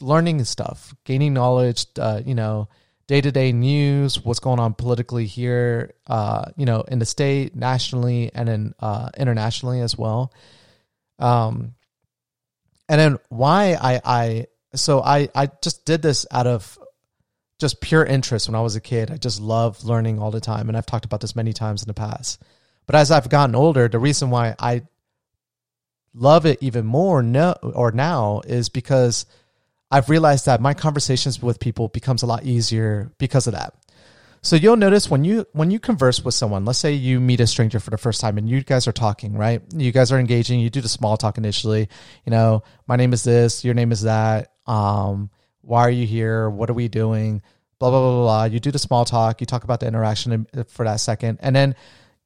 learning 0.00 0.44
stuff, 0.44 0.94
gaining 1.04 1.34
knowledge, 1.34 1.86
uh, 1.98 2.22
you 2.24 2.34
know, 2.34 2.68
day 3.10 3.20
to 3.20 3.32
day 3.32 3.50
news, 3.50 4.24
what's 4.24 4.38
going 4.38 4.60
on 4.60 4.72
politically 4.72 5.26
here, 5.26 5.94
uh, 6.06 6.44
you 6.56 6.64
know, 6.64 6.82
in 6.82 7.00
the 7.00 7.04
state, 7.04 7.56
nationally, 7.56 8.30
and 8.32 8.48
then 8.48 8.74
uh, 8.78 9.10
internationally 9.18 9.80
as 9.80 9.98
well. 9.98 10.32
Um, 11.18 11.74
and 12.88 13.00
then 13.00 13.18
why 13.28 13.76
I, 13.80 14.00
I, 14.04 14.46
so 14.74 15.00
I, 15.02 15.28
I 15.34 15.50
just 15.60 15.84
did 15.84 16.02
this 16.02 16.24
out 16.30 16.46
of 16.46 16.78
just 17.60 17.80
pure 17.80 18.04
interest 18.04 18.48
when 18.48 18.54
I 18.54 18.60
was 18.62 18.74
a 18.74 18.80
kid. 18.80 19.10
I 19.10 19.16
just 19.16 19.40
love 19.40 19.84
learning 19.84 20.18
all 20.18 20.30
the 20.30 20.40
time. 20.40 20.68
And 20.68 20.76
I've 20.76 20.86
talked 20.86 21.04
about 21.04 21.20
this 21.20 21.36
many 21.36 21.52
times 21.52 21.82
in 21.82 21.88
the 21.88 21.94
past. 21.94 22.42
But 22.86 22.96
as 22.96 23.10
I've 23.10 23.28
gotten 23.28 23.54
older, 23.54 23.86
the 23.86 23.98
reason 23.98 24.30
why 24.30 24.56
I 24.58 24.82
love 26.14 26.46
it 26.46 26.58
even 26.60 26.86
more 26.86 27.22
no, 27.22 27.54
or 27.62 27.92
now 27.92 28.40
is 28.46 28.68
because 28.68 29.26
I've 29.90 30.08
realized 30.08 30.46
that 30.46 30.60
my 30.60 30.74
conversations 30.74 31.40
with 31.42 31.60
people 31.60 31.88
becomes 31.88 32.22
a 32.22 32.26
lot 32.26 32.44
easier 32.44 33.12
because 33.18 33.46
of 33.46 33.52
that. 33.52 33.74
So 34.42 34.56
you'll 34.56 34.76
notice 34.76 35.10
when 35.10 35.22
you 35.22 35.46
when 35.52 35.70
you 35.70 35.78
converse 35.78 36.24
with 36.24 36.34
someone, 36.34 36.64
let's 36.64 36.78
say 36.78 36.94
you 36.94 37.20
meet 37.20 37.40
a 37.40 37.46
stranger 37.46 37.78
for 37.78 37.90
the 37.90 37.98
first 37.98 38.22
time 38.22 38.38
and 38.38 38.48
you 38.48 38.62
guys 38.62 38.88
are 38.88 38.92
talking, 38.92 39.34
right? 39.34 39.60
You 39.74 39.92
guys 39.92 40.12
are 40.12 40.18
engaging, 40.18 40.60
you 40.60 40.70
do 40.70 40.80
the 40.80 40.88
small 40.88 41.18
talk 41.18 41.36
initially, 41.36 41.90
you 42.24 42.30
know, 42.30 42.62
my 42.86 42.96
name 42.96 43.12
is 43.12 43.22
this, 43.22 43.64
your 43.66 43.74
name 43.74 43.92
is 43.92 44.02
that, 44.02 44.52
um, 44.66 45.28
why 45.62 45.80
are 45.80 45.90
you 45.90 46.06
here? 46.06 46.48
What 46.48 46.70
are 46.70 46.74
we 46.74 46.88
doing? 46.88 47.42
Blah 47.78 47.90
blah 47.90 48.00
blah 48.00 48.10
blah. 48.10 48.22
blah. 48.22 48.44
You 48.44 48.60
do 48.60 48.70
the 48.70 48.78
small 48.78 49.04
talk, 49.04 49.40
you 49.40 49.46
talk 49.46 49.64
about 49.64 49.80
the 49.80 49.86
interaction 49.86 50.46
for 50.68 50.84
that 50.84 51.00
second, 51.00 51.38
and 51.40 51.54
then 51.54 51.74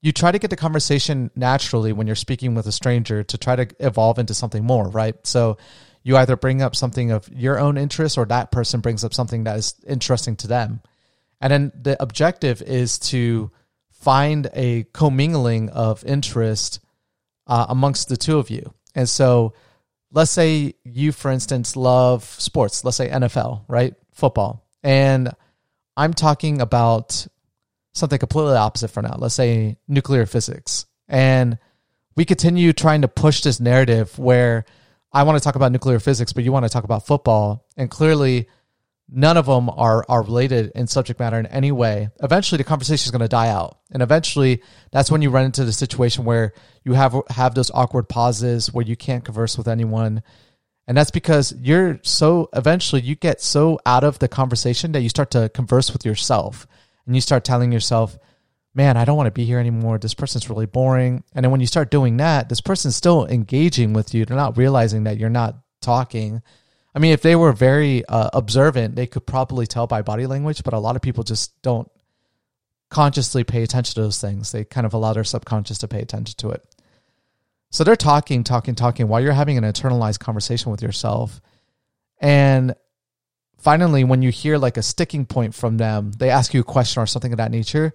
you 0.02 0.12
try 0.12 0.30
to 0.30 0.38
get 0.38 0.50
the 0.50 0.56
conversation 0.56 1.30
naturally 1.34 1.92
when 1.92 2.06
you're 2.06 2.14
speaking 2.14 2.54
with 2.54 2.66
a 2.66 2.72
stranger 2.72 3.22
to 3.22 3.38
try 3.38 3.56
to 3.56 3.66
evolve 3.80 4.18
into 4.18 4.34
something 4.34 4.62
more, 4.62 4.88
right? 4.88 5.14
So 5.26 5.56
you 6.02 6.18
either 6.18 6.36
bring 6.36 6.60
up 6.60 6.76
something 6.76 7.10
of 7.10 7.26
your 7.32 7.58
own 7.58 7.78
interest 7.78 8.18
or 8.18 8.26
that 8.26 8.50
person 8.50 8.80
brings 8.80 9.02
up 9.02 9.14
something 9.14 9.44
that 9.44 9.56
is 9.56 9.74
interesting 9.86 10.36
to 10.36 10.46
them. 10.46 10.82
And 11.40 11.50
then 11.50 11.72
the 11.80 12.00
objective 12.02 12.60
is 12.60 12.98
to 13.10 13.50
find 13.92 14.50
a 14.52 14.84
commingling 14.92 15.70
of 15.70 16.04
interest 16.04 16.80
uh, 17.46 17.64
amongst 17.70 18.08
the 18.08 18.18
two 18.18 18.38
of 18.38 18.50
you. 18.50 18.74
And 18.94 19.08
so 19.08 19.54
let's 20.14 20.30
say 20.30 20.74
you, 20.84 21.12
for 21.12 21.30
instance, 21.30 21.76
love 21.76 22.24
sports, 22.24 22.84
let's 22.84 22.96
say 22.96 23.08
NFL, 23.10 23.64
right? 23.68 23.94
Football. 24.12 24.64
And 24.82 25.30
I'm 25.96 26.14
talking 26.14 26.60
about 26.60 27.26
something 27.92 28.18
completely 28.18 28.54
opposite 28.54 28.88
for 28.88 29.02
now. 29.02 29.16
Let's 29.18 29.34
say 29.34 29.76
nuclear 29.88 30.24
physics. 30.24 30.86
And 31.08 31.58
we 32.16 32.24
continue 32.24 32.72
trying 32.72 33.02
to 33.02 33.08
push 33.08 33.42
this 33.42 33.58
narrative 33.60 34.16
where 34.18 34.64
I 35.12 35.24
want 35.24 35.36
to 35.36 35.44
talk 35.44 35.56
about 35.56 35.72
nuclear 35.72 35.98
physics, 35.98 36.32
but 36.32 36.44
you 36.44 36.52
want 36.52 36.64
to 36.64 36.68
talk 36.68 36.84
about 36.84 37.06
football. 37.06 37.66
And 37.76 37.90
clearly, 37.90 38.48
none 39.08 39.36
of 39.36 39.46
them 39.46 39.68
are, 39.70 40.04
are 40.08 40.22
related 40.22 40.72
in 40.74 40.86
subject 40.86 41.20
matter 41.20 41.38
in 41.38 41.46
any 41.46 41.72
way. 41.72 42.08
Eventually, 42.22 42.56
the 42.56 42.64
conversation 42.64 43.06
is 43.06 43.10
going 43.10 43.20
to 43.20 43.28
die 43.28 43.48
out. 43.48 43.78
And 43.90 44.02
eventually, 44.02 44.62
that's 44.92 45.10
when 45.10 45.22
you 45.22 45.30
run 45.30 45.44
into 45.44 45.64
the 45.64 45.72
situation 45.72 46.24
where 46.24 46.52
you 46.84 46.94
have, 46.94 47.14
have 47.30 47.54
those 47.54 47.70
awkward 47.70 48.08
pauses 48.08 48.72
where 48.72 48.84
you 48.84 48.96
can't 48.96 49.24
converse 49.24 49.58
with 49.58 49.68
anyone. 49.68 50.22
And 50.86 50.96
that's 50.96 51.10
because 51.10 51.54
you're 51.60 52.00
so, 52.02 52.48
eventually, 52.54 53.02
you 53.02 53.14
get 53.14 53.40
so 53.40 53.78
out 53.86 54.04
of 54.04 54.18
the 54.18 54.28
conversation 54.28 54.92
that 54.92 55.00
you 55.00 55.08
start 55.08 55.30
to 55.32 55.48
converse 55.50 55.92
with 55.92 56.04
yourself 56.04 56.66
and 57.06 57.14
you 57.14 57.20
start 57.20 57.44
telling 57.44 57.72
yourself, 57.72 58.18
man, 58.74 58.96
I 58.96 59.04
don't 59.04 59.16
want 59.16 59.28
to 59.28 59.32
be 59.32 59.44
here 59.44 59.58
anymore. 59.58 59.98
This 59.98 60.14
person's 60.14 60.50
really 60.50 60.66
boring. 60.66 61.22
And 61.34 61.44
then 61.44 61.50
when 61.50 61.60
you 61.60 61.66
start 61.66 61.90
doing 61.90 62.16
that, 62.18 62.48
this 62.48 62.60
person's 62.60 62.96
still 62.96 63.26
engaging 63.26 63.92
with 63.92 64.14
you. 64.14 64.24
They're 64.24 64.36
not 64.36 64.56
realizing 64.56 65.04
that 65.04 65.18
you're 65.18 65.30
not 65.30 65.56
talking. 65.80 66.42
I 66.94 67.00
mean, 67.00 67.12
if 67.12 67.22
they 67.22 67.34
were 67.34 67.52
very 67.52 68.04
uh, 68.06 68.30
observant, 68.32 68.94
they 68.94 69.06
could 69.06 69.26
probably 69.26 69.66
tell 69.66 69.86
by 69.86 70.02
body 70.02 70.26
language, 70.26 70.62
but 70.62 70.74
a 70.74 70.78
lot 70.78 70.94
of 70.94 71.02
people 71.02 71.24
just 71.24 71.60
don't 71.62 71.90
consciously 72.88 73.42
pay 73.42 73.64
attention 73.64 73.94
to 73.94 74.02
those 74.02 74.20
things. 74.20 74.52
They 74.52 74.64
kind 74.64 74.86
of 74.86 74.94
allow 74.94 75.12
their 75.12 75.24
subconscious 75.24 75.78
to 75.78 75.88
pay 75.88 76.00
attention 76.00 76.36
to 76.38 76.50
it. 76.50 76.64
So 77.70 77.82
they're 77.82 77.96
talking, 77.96 78.44
talking, 78.44 78.76
talking 78.76 79.08
while 79.08 79.20
you're 79.20 79.32
having 79.32 79.58
an 79.58 79.64
internalized 79.64 80.20
conversation 80.20 80.70
with 80.70 80.80
yourself. 80.80 81.40
And 82.20 82.76
finally, 83.58 84.04
when 84.04 84.22
you 84.22 84.30
hear 84.30 84.58
like 84.58 84.76
a 84.76 84.82
sticking 84.82 85.26
point 85.26 85.56
from 85.56 85.78
them, 85.78 86.12
they 86.12 86.30
ask 86.30 86.54
you 86.54 86.60
a 86.60 86.64
question 86.64 87.02
or 87.02 87.06
something 87.06 87.32
of 87.32 87.38
that 87.38 87.50
nature, 87.50 87.92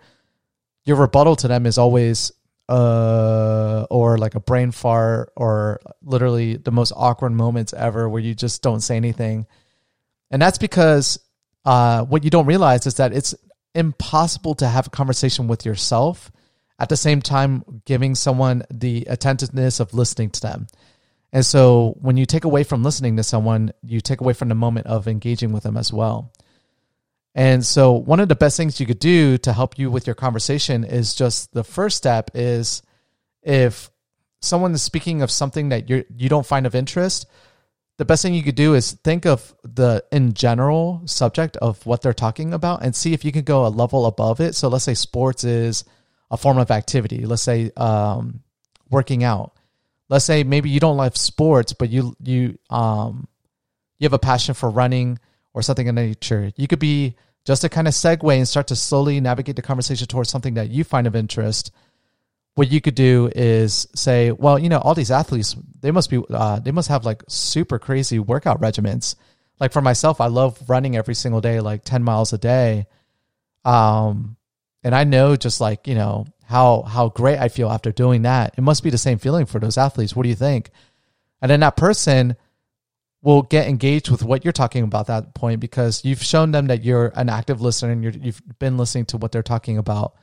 your 0.83 0.97
rebuttal 0.97 1.37
to 1.37 1.47
them 1.47 1.65
is 1.65 1.77
always 1.77 2.33
uh 2.69 3.87
or 3.89 4.17
like 4.17 4.35
a 4.35 4.39
brain 4.39 4.71
fart 4.71 5.33
or 5.35 5.81
literally 6.03 6.55
the 6.55 6.71
most 6.71 6.93
awkward 6.95 7.31
moments 7.31 7.73
ever 7.73 8.07
where 8.07 8.21
you 8.21 8.35
just 8.35 8.61
don't 8.61 8.81
say 8.81 8.95
anything. 8.95 9.47
And 10.31 10.41
that's 10.41 10.59
because 10.59 11.19
uh 11.65 12.05
what 12.05 12.23
you 12.23 12.29
don't 12.29 12.45
realize 12.45 12.85
is 12.85 12.95
that 12.95 13.11
it's 13.11 13.35
impossible 13.75 14.55
to 14.55 14.67
have 14.67 14.87
a 14.87 14.91
conversation 14.91 15.47
with 15.47 15.65
yourself 15.65 16.31
at 16.79 16.89
the 16.89 16.97
same 16.97 17.21
time 17.21 17.81
giving 17.85 18.15
someone 18.15 18.63
the 18.71 19.05
attentiveness 19.09 19.79
of 19.79 19.93
listening 19.93 20.29
to 20.29 20.41
them. 20.41 20.67
And 21.31 21.45
so 21.45 21.95
when 22.01 22.17
you 22.17 22.25
take 22.25 22.45
away 22.45 22.63
from 22.63 22.83
listening 22.83 23.17
to 23.17 23.23
someone, 23.23 23.71
you 23.83 24.01
take 24.01 24.21
away 24.21 24.33
from 24.33 24.49
the 24.49 24.55
moment 24.55 24.87
of 24.87 25.07
engaging 25.07 25.51
with 25.51 25.63
them 25.63 25.77
as 25.77 25.93
well. 25.93 26.31
And 27.39 27.65
so 27.65 27.93
one 27.93 28.19
of 28.19 28.27
the 28.27 28.35
best 28.35 28.57
things 28.57 28.81
you 28.81 28.85
could 28.85 28.99
do 28.99 29.37
to 29.37 29.53
help 29.53 29.79
you 29.79 29.89
with 29.89 30.05
your 30.05 30.13
conversation 30.13 30.83
is 30.83 31.15
just 31.15 31.53
the 31.53 31.63
first 31.63 31.95
step 31.95 32.31
is 32.33 32.81
if 33.41 33.89
someone 34.41 34.73
is 34.73 34.81
speaking 34.81 35.21
of 35.21 35.31
something 35.31 35.69
that 35.69 35.89
you 35.89 36.03
you 36.17 36.27
don't 36.27 36.45
find 36.45 36.67
of 36.67 36.75
interest, 36.75 37.27
the 37.97 38.03
best 38.03 38.23
thing 38.23 38.33
you 38.33 38.43
could 38.43 38.55
do 38.55 38.73
is 38.73 38.91
think 38.91 39.25
of 39.25 39.55
the 39.63 40.03
in 40.11 40.33
general 40.33 41.01
subject 41.05 41.55
of 41.57 41.85
what 41.85 42.01
they're 42.01 42.13
talking 42.13 42.53
about 42.53 42.83
and 42.83 42.93
see 42.93 43.13
if 43.13 43.23
you 43.23 43.31
can 43.31 43.43
go 43.43 43.65
a 43.65 43.69
level 43.69 44.05
above 44.05 44.41
it. 44.41 44.53
So 44.53 44.67
let's 44.67 44.83
say 44.83 44.93
sports 44.93 45.45
is 45.45 45.85
a 46.29 46.35
form 46.35 46.57
of 46.57 46.71
activity. 46.71 47.25
Let's 47.25 47.41
say 47.41 47.71
um, 47.77 48.41
working 48.89 49.23
out 49.23 49.53
let's 50.09 50.25
say 50.25 50.43
maybe 50.43 50.69
you 50.69 50.81
don't 50.81 50.97
like 50.97 51.15
sports, 51.15 51.71
but 51.71 51.89
you 51.89 52.15
you 52.21 52.57
um 52.69 53.29
you 53.97 54.05
have 54.05 54.13
a 54.13 54.19
passion 54.19 54.55
for 54.55 54.69
running 54.69 55.19
or 55.53 55.61
something 55.61 55.87
in 55.87 55.95
nature. 55.95 56.51
You 56.57 56.67
could 56.67 56.79
be 56.79 57.15
just 57.49 57.63
to 57.63 57.69
kind 57.69 57.87
of 57.87 57.95
segue 57.95 58.37
and 58.37 58.47
start 58.47 58.67
to 58.67 58.75
slowly 58.75 59.19
navigate 59.19 59.55
the 59.55 59.61
conversation 59.63 60.05
towards 60.05 60.29
something 60.29 60.53
that 60.53 60.69
you 60.69 60.83
find 60.83 61.07
of 61.07 61.15
interest. 61.15 61.71
What 62.53 62.71
you 62.71 62.79
could 62.79 62.93
do 62.93 63.31
is 63.35 63.87
say, 63.95 64.29
well, 64.29 64.59
you 64.59 64.69
know, 64.69 64.77
all 64.77 64.93
these 64.93 65.09
athletes, 65.09 65.55
they 65.79 65.89
must 65.89 66.11
be, 66.11 66.21
uh, 66.29 66.59
they 66.59 66.69
must 66.69 66.89
have 66.89 67.05
like 67.05 67.23
super 67.27 67.79
crazy 67.79 68.19
workout 68.19 68.61
regimens. 68.61 69.15
Like 69.59 69.73
for 69.73 69.81
myself, 69.81 70.21
I 70.21 70.27
love 70.27 70.61
running 70.69 70.95
every 70.95 71.15
single 71.15 71.41
day, 71.41 71.59
like 71.59 71.83
10 71.83 72.03
miles 72.03 72.33
a 72.33 72.37
day. 72.37 72.85
Um, 73.65 74.37
and 74.83 74.93
I 74.93 75.03
know 75.03 75.35
just 75.35 75.59
like, 75.59 75.87
you 75.87 75.95
know, 75.95 76.27
how 76.43 76.83
how 76.83 77.09
great 77.09 77.39
I 77.39 77.49
feel 77.49 77.71
after 77.71 77.91
doing 77.91 78.21
that. 78.21 78.53
It 78.59 78.61
must 78.61 78.83
be 78.83 78.91
the 78.91 78.99
same 78.99 79.17
feeling 79.17 79.47
for 79.47 79.57
those 79.57 79.79
athletes. 79.79 80.15
What 80.15 80.21
do 80.21 80.29
you 80.29 80.35
think? 80.35 80.69
And 81.41 81.49
then 81.49 81.61
that 81.61 81.77
person 81.77 82.35
will 83.21 83.41
get 83.41 83.67
engaged 83.67 84.09
with 84.09 84.23
what 84.23 84.45
you're 84.45 84.53
talking 84.53 84.83
about 84.83 85.07
that 85.07 85.33
point 85.33 85.59
because 85.59 86.05
you've 86.05 86.23
shown 86.23 86.51
them 86.51 86.67
that 86.67 86.83
you're 86.83 87.11
an 87.15 87.29
active 87.29 87.61
listener 87.61 87.91
and 87.91 88.03
you 88.03 88.31
have 88.31 88.59
been 88.59 88.77
listening 88.77 89.05
to 89.05 89.17
what 89.17 89.31
they're 89.31 89.43
talking 89.43 89.77
about. 89.77 90.15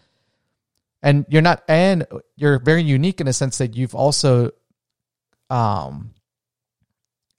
And 1.03 1.27
you're 1.29 1.43
not, 1.43 1.63
and 1.69 2.07
you're 2.37 2.59
very 2.59 2.83
unique 2.83 3.21
in 3.21 3.29
a 3.29 3.33
sense 3.33 3.59
that 3.59 3.77
you've 3.77 3.95
also, 3.95 4.51
um, 5.51 6.15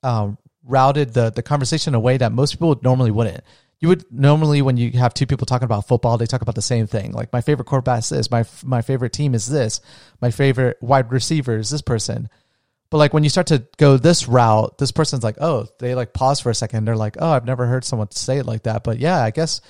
um, 0.03 0.37
routed 0.63 1.13
the 1.13 1.31
the 1.31 1.41
conversation 1.41 1.91
in 1.91 1.95
a 1.95 1.99
way 1.99 2.17
that 2.17 2.31
most 2.33 2.51
people 2.51 2.77
normally 2.83 3.09
wouldn't 3.09 3.41
you 3.79 3.89
would 3.89 4.05
normally 4.11 4.61
when 4.61 4.77
you 4.77 4.91
have 4.91 5.13
two 5.13 5.27
people 5.27 5.45
talking 5.45 5.65
about 5.65 5.87
football, 5.87 6.17
they 6.17 6.25
talk 6.25 6.41
about 6.41 6.55
the 6.55 6.61
same 6.61 6.87
thing. 6.87 7.11
Like 7.11 7.31
my 7.31 7.41
favorite 7.41 7.65
quarterback 7.65 7.99
is 7.99 8.09
this, 8.09 8.31
my 8.31 8.43
my 8.63 8.81
favorite 8.81 9.13
team 9.13 9.35
is 9.35 9.47
this, 9.47 9.81
my 10.19 10.31
favorite 10.31 10.77
wide 10.81 11.11
receiver 11.11 11.57
is 11.57 11.69
this 11.69 11.81
person. 11.81 12.29
But 12.89 12.97
like 12.97 13.13
when 13.13 13.23
you 13.23 13.29
start 13.29 13.47
to 13.47 13.65
go 13.77 13.97
this 13.97 14.27
route, 14.27 14.77
this 14.77 14.91
person's 14.91 15.23
like, 15.23 15.37
oh, 15.41 15.67
they 15.79 15.93
like 15.95 16.13
pause 16.13 16.39
for 16.39 16.49
a 16.49 16.55
second. 16.55 16.85
They're 16.85 16.95
like, 16.95 17.17
oh, 17.19 17.31
I've 17.31 17.45
never 17.45 17.65
heard 17.65 17.83
someone 17.83 18.11
say 18.11 18.37
it 18.37 18.45
like 18.45 18.63
that. 18.63 18.83
But 18.83 18.99
yeah, 18.99 19.21
I 19.21 19.31
guess, 19.31 19.61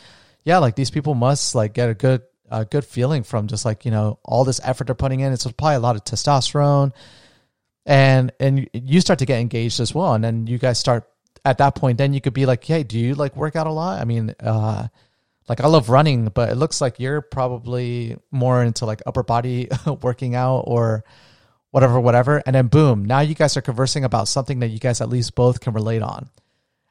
yeah, 0.43 0.59
like 0.59 0.75
these 0.75 0.91
people 0.91 1.15
must 1.15 1.55
like 1.55 1.74
get 1.74 1.89
a 1.89 1.93
good 1.93 2.21
a 2.50 2.63
good 2.63 2.86
feeling 2.86 3.24
from 3.24 3.47
just 3.47 3.65
like 3.65 3.83
you 3.83 3.91
know 3.91 4.19
all 4.24 4.45
this 4.45 4.62
effort 4.63 4.88
they're 4.88 4.95
putting 4.95 5.21
in. 5.21 5.33
It's 5.33 5.51
probably 5.51 5.75
a 5.75 5.79
lot 5.79 5.95
of 5.95 6.03
testosterone, 6.03 6.93
and 7.86 8.31
and 8.39 8.69
you 8.74 9.01
start 9.01 9.19
to 9.19 9.25
get 9.25 9.39
engaged 9.39 9.79
as 9.79 9.95
well. 9.95 10.13
And 10.13 10.24
then 10.24 10.47
you 10.47 10.57
guys 10.57 10.77
start 10.77 11.09
at 11.43 11.59
that 11.59 11.75
point, 11.75 11.97
then 11.97 12.13
you 12.13 12.21
could 12.21 12.33
be 12.33 12.45
like, 12.45 12.63
hey, 12.63 12.83
do 12.83 13.00
you 13.00 13.15
like 13.15 13.36
work 13.36 13.55
out 13.55 13.67
a 13.67 13.71
lot? 13.71 14.01
I 14.01 14.05
mean, 14.05 14.36
uh, 14.39 14.88
like 15.47 15.62
I 15.62 15.67
love 15.67 15.89
running, 15.89 16.25
but 16.25 16.50
it 16.50 16.55
looks 16.55 16.81
like 16.81 17.00
you're 17.00 17.21
probably 17.21 18.17
more 18.31 18.63
into 18.63 18.86
like 18.86 19.01
upper 19.05 19.24
body 19.24 19.69
working 20.01 20.36
out 20.36 20.63
or 20.67 21.05
whatever, 21.71 22.00
whatever. 22.00 22.41
And 22.45 22.55
then 22.55 22.67
boom, 22.67 23.05
now 23.05 23.19
you 23.19 23.36
guys 23.36 23.57
are 23.57 23.62
conversing 23.62 24.03
about 24.03 24.27
something 24.27 24.59
that 24.59 24.69
you 24.69 24.79
guys 24.79 25.01
at 25.01 25.09
least 25.09 25.36
both 25.36 25.59
can 25.59 25.74
relate 25.74 26.01
on. 26.01 26.29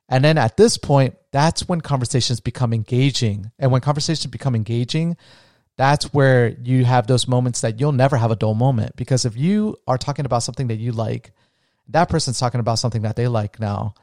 And 0.09 0.25
then 0.25 0.38
at 0.38 0.56
this 0.56 0.78
point, 0.78 1.16
that's 1.33 1.68
when 1.68 1.80
conversations 1.80 2.40
become 2.40 2.73
engaging. 2.73 3.50
And 3.59 3.73
when 3.73 3.80
conversations 3.80 4.30
become 4.30 4.54
engaging, 4.54 5.16
that's 5.76 6.12
where 6.14 6.49
you 6.62 6.85
have 6.85 7.06
those 7.06 7.26
moments 7.26 7.62
that 7.62 7.80
you'll 7.80 7.92
never 7.92 8.16
have 8.16 8.30
a 8.30 8.37
dull 8.37 8.54
moment. 8.54 8.97
Because 8.97 9.25
if 9.25 9.37
you 9.37 9.76
are 9.87 9.99
talking 9.99 10.25
about 10.25 10.42
something 10.45 10.68
that 10.68 10.76
you 10.76 10.92
like, 10.92 11.33
that 11.88 12.09
person's 12.09 12.38
talking 12.38 12.61
about 12.61 12.78
something 12.78 13.02
that 13.02 13.16
they 13.16 13.28
like 13.28 13.61
now 13.61 13.95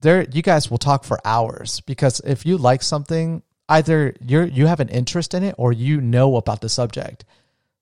there 0.00 0.26
you 0.32 0.42
guys 0.42 0.70
will 0.70 0.78
talk 0.78 1.04
for 1.04 1.18
hours 1.24 1.80
because 1.80 2.20
if 2.20 2.46
you 2.46 2.56
like 2.56 2.82
something 2.82 3.42
either 3.68 4.14
you're 4.20 4.44
you 4.44 4.66
have 4.66 4.80
an 4.80 4.88
interest 4.88 5.34
in 5.34 5.42
it 5.42 5.54
or 5.58 5.72
you 5.72 6.00
know 6.00 6.36
about 6.36 6.60
the 6.60 6.68
subject 6.68 7.24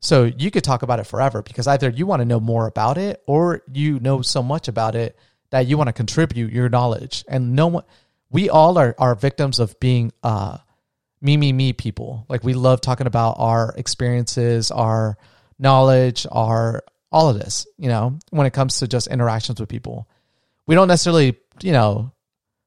so 0.00 0.24
you 0.24 0.50
could 0.50 0.64
talk 0.64 0.82
about 0.82 1.00
it 1.00 1.04
forever 1.04 1.42
because 1.42 1.66
either 1.66 1.88
you 1.88 2.06
want 2.06 2.20
to 2.20 2.26
know 2.26 2.40
more 2.40 2.66
about 2.66 2.98
it 2.98 3.22
or 3.26 3.62
you 3.72 3.98
know 4.00 4.22
so 4.22 4.42
much 4.42 4.68
about 4.68 4.94
it 4.94 5.18
that 5.50 5.66
you 5.66 5.76
want 5.76 5.88
to 5.88 5.92
contribute 5.92 6.52
your 6.52 6.68
knowledge. 6.68 7.24
And 7.28 7.54
no 7.54 7.68
one 7.68 7.84
we 8.30 8.50
all 8.50 8.78
are, 8.78 8.94
are 8.98 9.14
victims 9.14 9.58
of 9.58 9.78
being 9.80 10.12
uh 10.22 10.58
me 11.20 11.36
me 11.36 11.52
me 11.52 11.72
people. 11.72 12.26
Like 12.28 12.44
we 12.44 12.54
love 12.54 12.80
talking 12.80 13.06
about 13.06 13.36
our 13.38 13.74
experiences 13.76 14.70
our 14.70 15.16
knowledge 15.58 16.26
our 16.30 16.84
all 17.10 17.30
of 17.30 17.38
this 17.38 17.66
you 17.78 17.88
know 17.88 18.18
when 18.30 18.46
it 18.46 18.52
comes 18.52 18.78
to 18.80 18.88
just 18.88 19.06
interactions 19.08 19.60
with 19.60 19.68
people. 19.68 20.08
We 20.66 20.74
don't 20.74 20.88
necessarily, 20.88 21.36
you 21.62 21.72
know, 21.72 22.12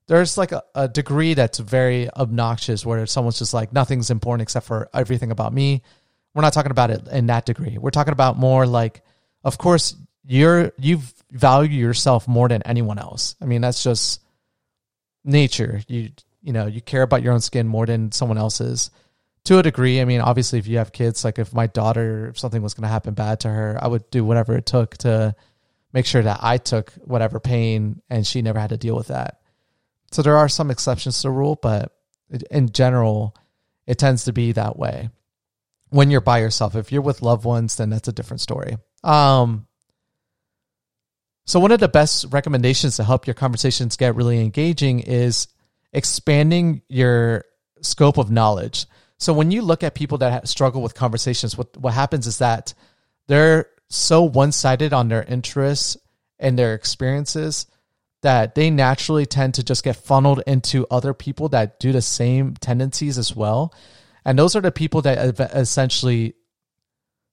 there's 0.10 0.38
like 0.38 0.52
a, 0.52 0.64
a 0.74 0.88
degree 0.88 1.36
that's 1.36 1.60
very 1.60 2.10
obnoxious 2.10 2.84
where 2.86 3.06
someone's 3.06 3.38
just 3.38 3.54
like, 3.54 3.72
nothing's 3.72 4.10
important 4.10 4.42
except 4.42 4.66
for 4.66 4.90
everything 4.92 5.32
about 5.32 5.54
me. 5.54 5.84
We're 6.34 6.42
not 6.42 6.54
talking 6.54 6.72
about 6.72 6.92
it 6.92 7.08
in 7.08 7.28
that 7.28 7.46
degree. 7.46 7.78
We're 7.78 7.90
talking 7.90 8.14
about 8.14 8.38
more 8.38 8.66
like, 8.66 9.04
of 9.44 9.58
course, 9.58 9.96
you're, 10.26 10.72
you 10.78 11.00
value 11.32 11.80
yourself 11.80 12.28
more 12.28 12.48
than 12.48 12.62
anyone 12.64 13.00
else. 13.00 13.36
I 13.42 13.46
mean, 13.46 13.62
that's 13.62 13.84
just 13.84 14.22
nature. 15.24 15.82
You, 15.88 16.12
you 16.42 16.54
know, 16.54 16.68
you 16.68 16.82
care 16.82 17.02
about 17.02 17.24
your 17.24 17.34
own 17.34 17.42
skin 17.42 17.68
more 17.68 17.86
than 17.86 18.12
someone 18.12 18.38
else's 18.38 18.92
to 19.46 19.58
a 19.58 19.64
degree. 19.64 20.00
I 20.00 20.06
mean, 20.06 20.22
obviously, 20.22 20.60
if 20.60 20.68
you 20.68 20.78
have 20.78 20.92
kids, 20.92 21.24
like 21.24 21.40
if 21.40 21.54
my 21.54 21.68
daughter, 21.68 22.28
if 22.28 22.40
something 22.40 22.62
was 22.62 22.74
going 22.74 22.84
to 22.84 22.90
happen 22.90 23.14
bad 23.14 23.42
to 23.42 23.50
her, 23.50 23.78
I 23.82 23.88
would 23.88 24.10
do 24.12 24.24
whatever 24.24 24.56
it 24.56 24.66
took 24.66 24.98
to 24.98 25.36
make 25.94 26.06
sure 26.06 26.22
that 26.22 26.40
I 26.42 26.58
took 26.58 26.92
whatever 27.04 27.40
pain 27.40 28.02
and 28.10 28.26
she 28.26 28.42
never 28.42 28.60
had 28.60 28.70
to 28.70 28.78
deal 28.78 28.96
with 28.96 29.08
that. 29.08 29.42
So 30.12 30.22
there 30.22 30.38
are 30.38 30.50
some 30.50 30.72
exceptions 30.72 31.18
to 31.18 31.24
the 31.24 31.32
rule, 31.32 31.58
but 31.62 31.92
in 32.52 32.70
general, 32.70 33.36
it 33.86 33.98
tends 33.98 34.26
to 34.26 34.34
be 34.34 34.52
that 34.54 34.78
way. 34.78 35.10
When 35.90 36.12
you're 36.12 36.22
by 36.22 36.40
yourself, 36.40 36.76
if 36.76 36.92
you're 36.92 37.02
with 37.02 37.22
loved 37.22 37.46
ones, 37.46 37.76
then 37.76 37.90
that's 37.90 38.08
a 38.08 38.14
different 38.14 38.42
story. 38.42 38.78
Um, 39.04 39.68
so 41.46 41.60
one 41.60 41.72
of 41.72 41.80
the 41.80 41.88
best 41.88 42.28
recommendations 42.30 42.98
to 42.98 43.04
help 43.04 43.26
your 43.26 43.34
conversations 43.34 43.98
get 43.98 44.16
really 44.16 44.40
engaging 44.40 45.00
is 45.00 45.48
expanding 45.94 46.84
your 46.90 47.46
scope 47.82 48.18
of 48.20 48.30
knowledge. 48.30 48.86
So 49.18 49.34
when 49.34 49.50
you 49.50 49.64
look 49.64 49.84
at 49.84 49.96
people 49.96 50.20
that 50.20 50.48
struggle 50.48 50.82
with 50.82 50.94
conversations, 50.94 51.58
what 51.58 51.76
what 51.76 51.94
happens 51.94 52.28
is 52.28 52.38
that 52.38 52.74
they're 53.28 53.68
so 53.90 54.24
one 54.24 54.52
sided 54.52 54.94
on 54.94 55.08
their 55.08 55.24
interests 55.24 55.98
and 56.38 56.58
their 56.58 56.76
experiences 56.76 57.66
that 58.22 58.54
they 58.56 58.70
naturally 58.70 59.26
tend 59.26 59.56
to 59.56 59.64
just 59.64 59.84
get 59.84 59.96
funneled 59.96 60.44
into 60.46 60.86
other 60.92 61.14
people 61.14 61.50
that 61.50 61.80
do 61.80 61.92
the 61.92 62.02
same 62.02 62.54
tendencies 62.56 63.18
as 63.18 63.36
well. 63.36 63.74
And 64.26 64.38
those 64.38 64.56
are 64.56 64.62
the 64.62 64.72
people 64.72 65.02
that 65.04 65.40
essentially 65.54 66.36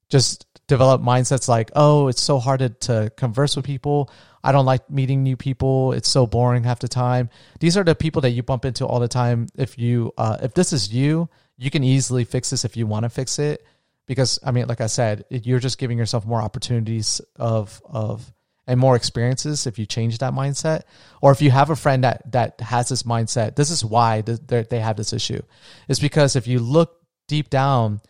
just 0.09 0.47
develop 0.67 1.01
mindsets 1.01 1.49
like, 1.49 1.71
oh, 1.75 2.09
it's 2.09 2.23
so 2.23 2.39
hard 2.39 2.61
to, 2.61 2.69
to 2.69 3.11
converse 3.17 3.57
with 3.57 3.65
people. 3.65 4.11
I 4.43 4.53
don't 4.53 4.67
like 4.67 4.89
meeting 4.91 5.23
new 5.23 5.37
people. 5.37 5.93
It's 5.93 6.09
so 6.09 6.27
boring 6.27 6.65
half 6.65 6.79
the 6.79 6.89
time. 6.89 7.31
These 7.59 7.77
are 7.77 7.85
the 7.85 7.95
people 7.95 8.23
that 8.23 8.31
you 8.31 8.43
bump 8.43 8.65
into 8.65 8.87
all 8.87 9.01
the 9.01 9.09
time. 9.09 9.49
If 9.57 9.79
you, 9.79 10.13
uh, 10.17 10.39
if 10.43 10.55
this 10.55 10.73
is 10.73 10.93
you, 10.93 11.29
you 11.57 11.71
can 11.71 11.83
easily 11.83 12.25
fix 12.25 12.51
this 12.51 12.65
if 12.65 12.77
you 12.77 12.87
want 12.87 13.05
to 13.05 13.09
fix 13.09 13.39
it. 13.39 13.65
Because 14.07 14.39
I 14.45 14.53
mean, 14.53 14.69
like 14.69 14.81
I 14.81 14.87
said, 14.87 15.25
you're 15.31 15.59
just 15.59 15.79
giving 15.79 15.99
yourself 15.99 16.25
more 16.25 16.41
opportunities 16.41 17.21
of 17.35 17.83
of 17.85 18.33
and 18.67 18.81
more 18.81 18.97
experiences 18.97 19.67
if 19.67 19.79
you 19.79 19.87
change 19.87 20.19
that 20.19 20.33
mindset. 20.33 20.83
Or 21.23 21.33
if 21.33 21.41
you 21.41 21.51
have 21.51 21.71
a 21.71 21.77
friend 21.77 22.05
that 22.05 22.33
that 22.33 22.61
has 22.61 22.89
this 22.89 23.05
mindset 23.05 23.57
this 23.57 23.71
is 23.71 23.85
why 23.85 24.23
they 24.23 24.81
have 24.81 24.97
this 24.97 25.13
issue. 25.13 25.43
Is 25.89 26.01
because 26.01 26.37
if 26.37 26.47
you 26.47 26.59
look 26.59 27.01
deep 27.29 27.51
down 27.51 28.01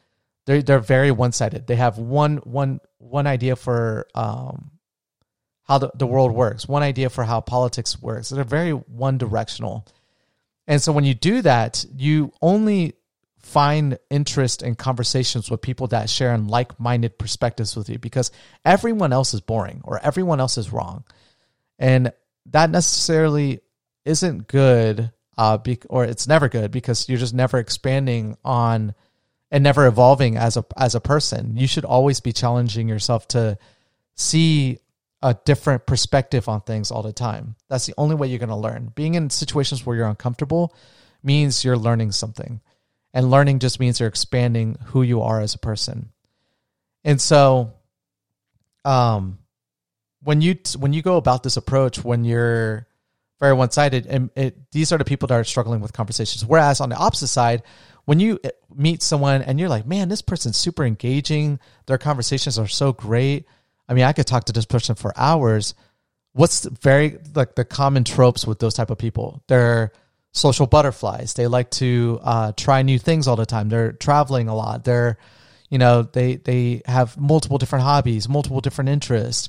they're 0.47 0.63
they're 0.63 0.79
very 0.79 1.11
one-sided. 1.11 1.67
They 1.67 1.77
have 1.77 1.99
one 1.99 2.39
one 2.39 2.81
one 2.99 3.27
idea 3.27 3.57
for 3.57 4.07
um 4.15 4.71
how 5.65 5.79
the, 5.79 5.91
the 5.95 6.07
world 6.07 6.33
works 6.33 6.69
one 6.69 6.83
idea 6.83 7.11
for 7.11 7.25
how 7.25 7.41
politics 7.41 8.01
works. 8.01 8.31
They're 8.31 8.45
very 8.45 8.73
one 8.73 9.19
directional 9.19 9.87
and 10.67 10.81
so 10.81 10.93
when 10.93 11.05
you 11.05 11.15
do 11.15 11.43
that 11.43 11.85
you 11.97 12.33
only 12.41 12.95
find 13.47 13.97
interest 14.11 14.61
in 14.61 14.75
conversations 14.75 15.49
with 15.49 15.63
people 15.63 15.87
that 15.87 16.11
share 16.11 16.35
in 16.35 16.49
like-minded 16.49 17.17
perspectives 17.17 17.77
with 17.77 17.89
you 17.89 17.97
because 17.97 18.33
everyone 18.65 19.13
else 19.13 19.35
is 19.35 19.41
boring 19.41 19.81
or 19.85 20.01
everyone 20.03 20.41
else 20.41 20.59
is 20.59 20.73
wrong. 20.73 21.05
And 21.79 22.13
that 22.47 22.71
necessarily 22.71 23.61
isn't 24.05 24.49
good 24.49 25.13
uh, 25.39 25.59
be- 25.59 25.79
or 25.89 26.05
it's 26.05 26.27
never 26.27 26.49
good 26.49 26.73
because 26.73 27.09
you're 27.09 27.19
just 27.19 27.35
never 27.35 27.59
expanding 27.59 28.37
on 28.45 28.95
and 29.53 29.63
never 29.63 29.87
evolving 29.87 30.37
as 30.37 30.57
a 30.57 30.65
as 30.77 30.97
a 30.97 31.01
person. 31.01 31.57
You 31.57 31.69
should 31.69 31.85
always 31.85 32.19
be 32.19 32.33
challenging 32.33 32.89
yourself 32.89 33.29
to 33.29 33.59
see 34.17 34.79
a 35.23 35.37
different 35.45 35.87
perspective 35.87 36.49
on 36.49 36.63
things 36.63 36.91
all 36.91 37.03
the 37.03 37.13
time. 37.13 37.55
That's 37.69 37.87
the 37.87 37.95
only 37.97 38.17
way 38.17 38.27
you're 38.27 38.41
going 38.41 38.49
to 38.49 38.57
learn. 38.57 38.93
Being 38.97 39.15
in 39.15 39.31
situations 39.31 39.87
where 39.87 39.97
you're 39.97 40.09
uncomfortable 40.09 40.75
means 41.23 41.65
you're 41.65 41.77
learning 41.77 42.11
something 42.11 42.61
and 43.13 43.31
learning 43.31 43.59
just 43.59 43.81
means 43.81 44.01
you're 44.01 44.09
expanding 44.09 44.77
who 44.87 45.03
you 45.03 45.23
are 45.23 45.41
as 45.41 45.55
a 45.55 45.59
person. 45.59 46.11
And 47.05 47.21
so 47.21 47.73
um 48.85 49.39
when 50.23 50.41
you 50.41 50.57
when 50.79 50.93
you 50.93 51.03
go 51.03 51.17
about 51.17 51.43
this 51.43 51.57
approach 51.57 52.05
when 52.05 52.25
you're 52.25 52.87
very 53.39 53.53
one-sided 53.53 54.07
and 54.07 54.31
it, 54.35 54.71
these 54.73 54.93
are 54.93 54.99
the 54.99 55.05
people 55.05 55.27
that 55.29 55.35
are 55.35 55.45
struggling 55.45 55.81
with 55.81 55.93
conversations. 55.93 56.45
Whereas 56.45 56.81
on 56.81 56.89
the 56.89 56.97
opposite 56.97 57.29
side 57.29 57.63
when 58.05 58.21
you 58.21 58.39
eh, 58.45 58.51
meet 58.75 59.03
someone 59.03 59.43
and 59.43 59.59
you're 59.59 59.69
like 59.69 59.87
man 59.87 60.09
this 60.09 60.23
person's 60.23 60.57
super 60.57 60.85
engaging. 60.85 61.59
Their 61.87 61.99
conversations 61.99 62.59
are 62.59 62.69
so 62.69 62.93
great. 62.93 63.47
I 63.89 63.95
mean 63.95 64.05
i 64.05 64.13
could 64.13 64.27
talk 64.27 64.45
to 64.45 64.53
this 64.53 64.67
person 64.67 64.95
for 64.95 65.13
hours. 65.17 65.75
What's 66.33 66.67
very 66.67 67.19
like 67.35 67.55
the 67.55 67.65
common 67.65 68.05
tropes 68.05 68.47
with 68.47 68.59
those 68.59 68.75
type 68.75 68.91
of 68.91 68.99
people? 68.99 69.43
They're 69.49 69.93
social 70.33 70.67
butterflies. 70.67 71.35
They 71.35 71.47
like 71.47 71.71
to 71.73 72.21
uh, 72.23 72.53
try 72.57 72.83
new 72.83 72.99
things 72.99 73.27
all 73.27 73.37
the 73.37 73.47
time. 73.47 73.69
They're 73.69 73.93
traveling 73.93 74.49
a 74.49 74.55
lot. 74.55 74.85
They're, 74.85 75.19
you 75.71 75.79
know, 75.79 76.03
they 76.03 76.37
they 76.37 76.83
have 76.87 77.19
multiple 77.19 77.59
different 77.59 77.85
hobbies, 77.85 78.29
multiple 78.29 78.61
different 78.61 78.91
interests, 78.91 79.49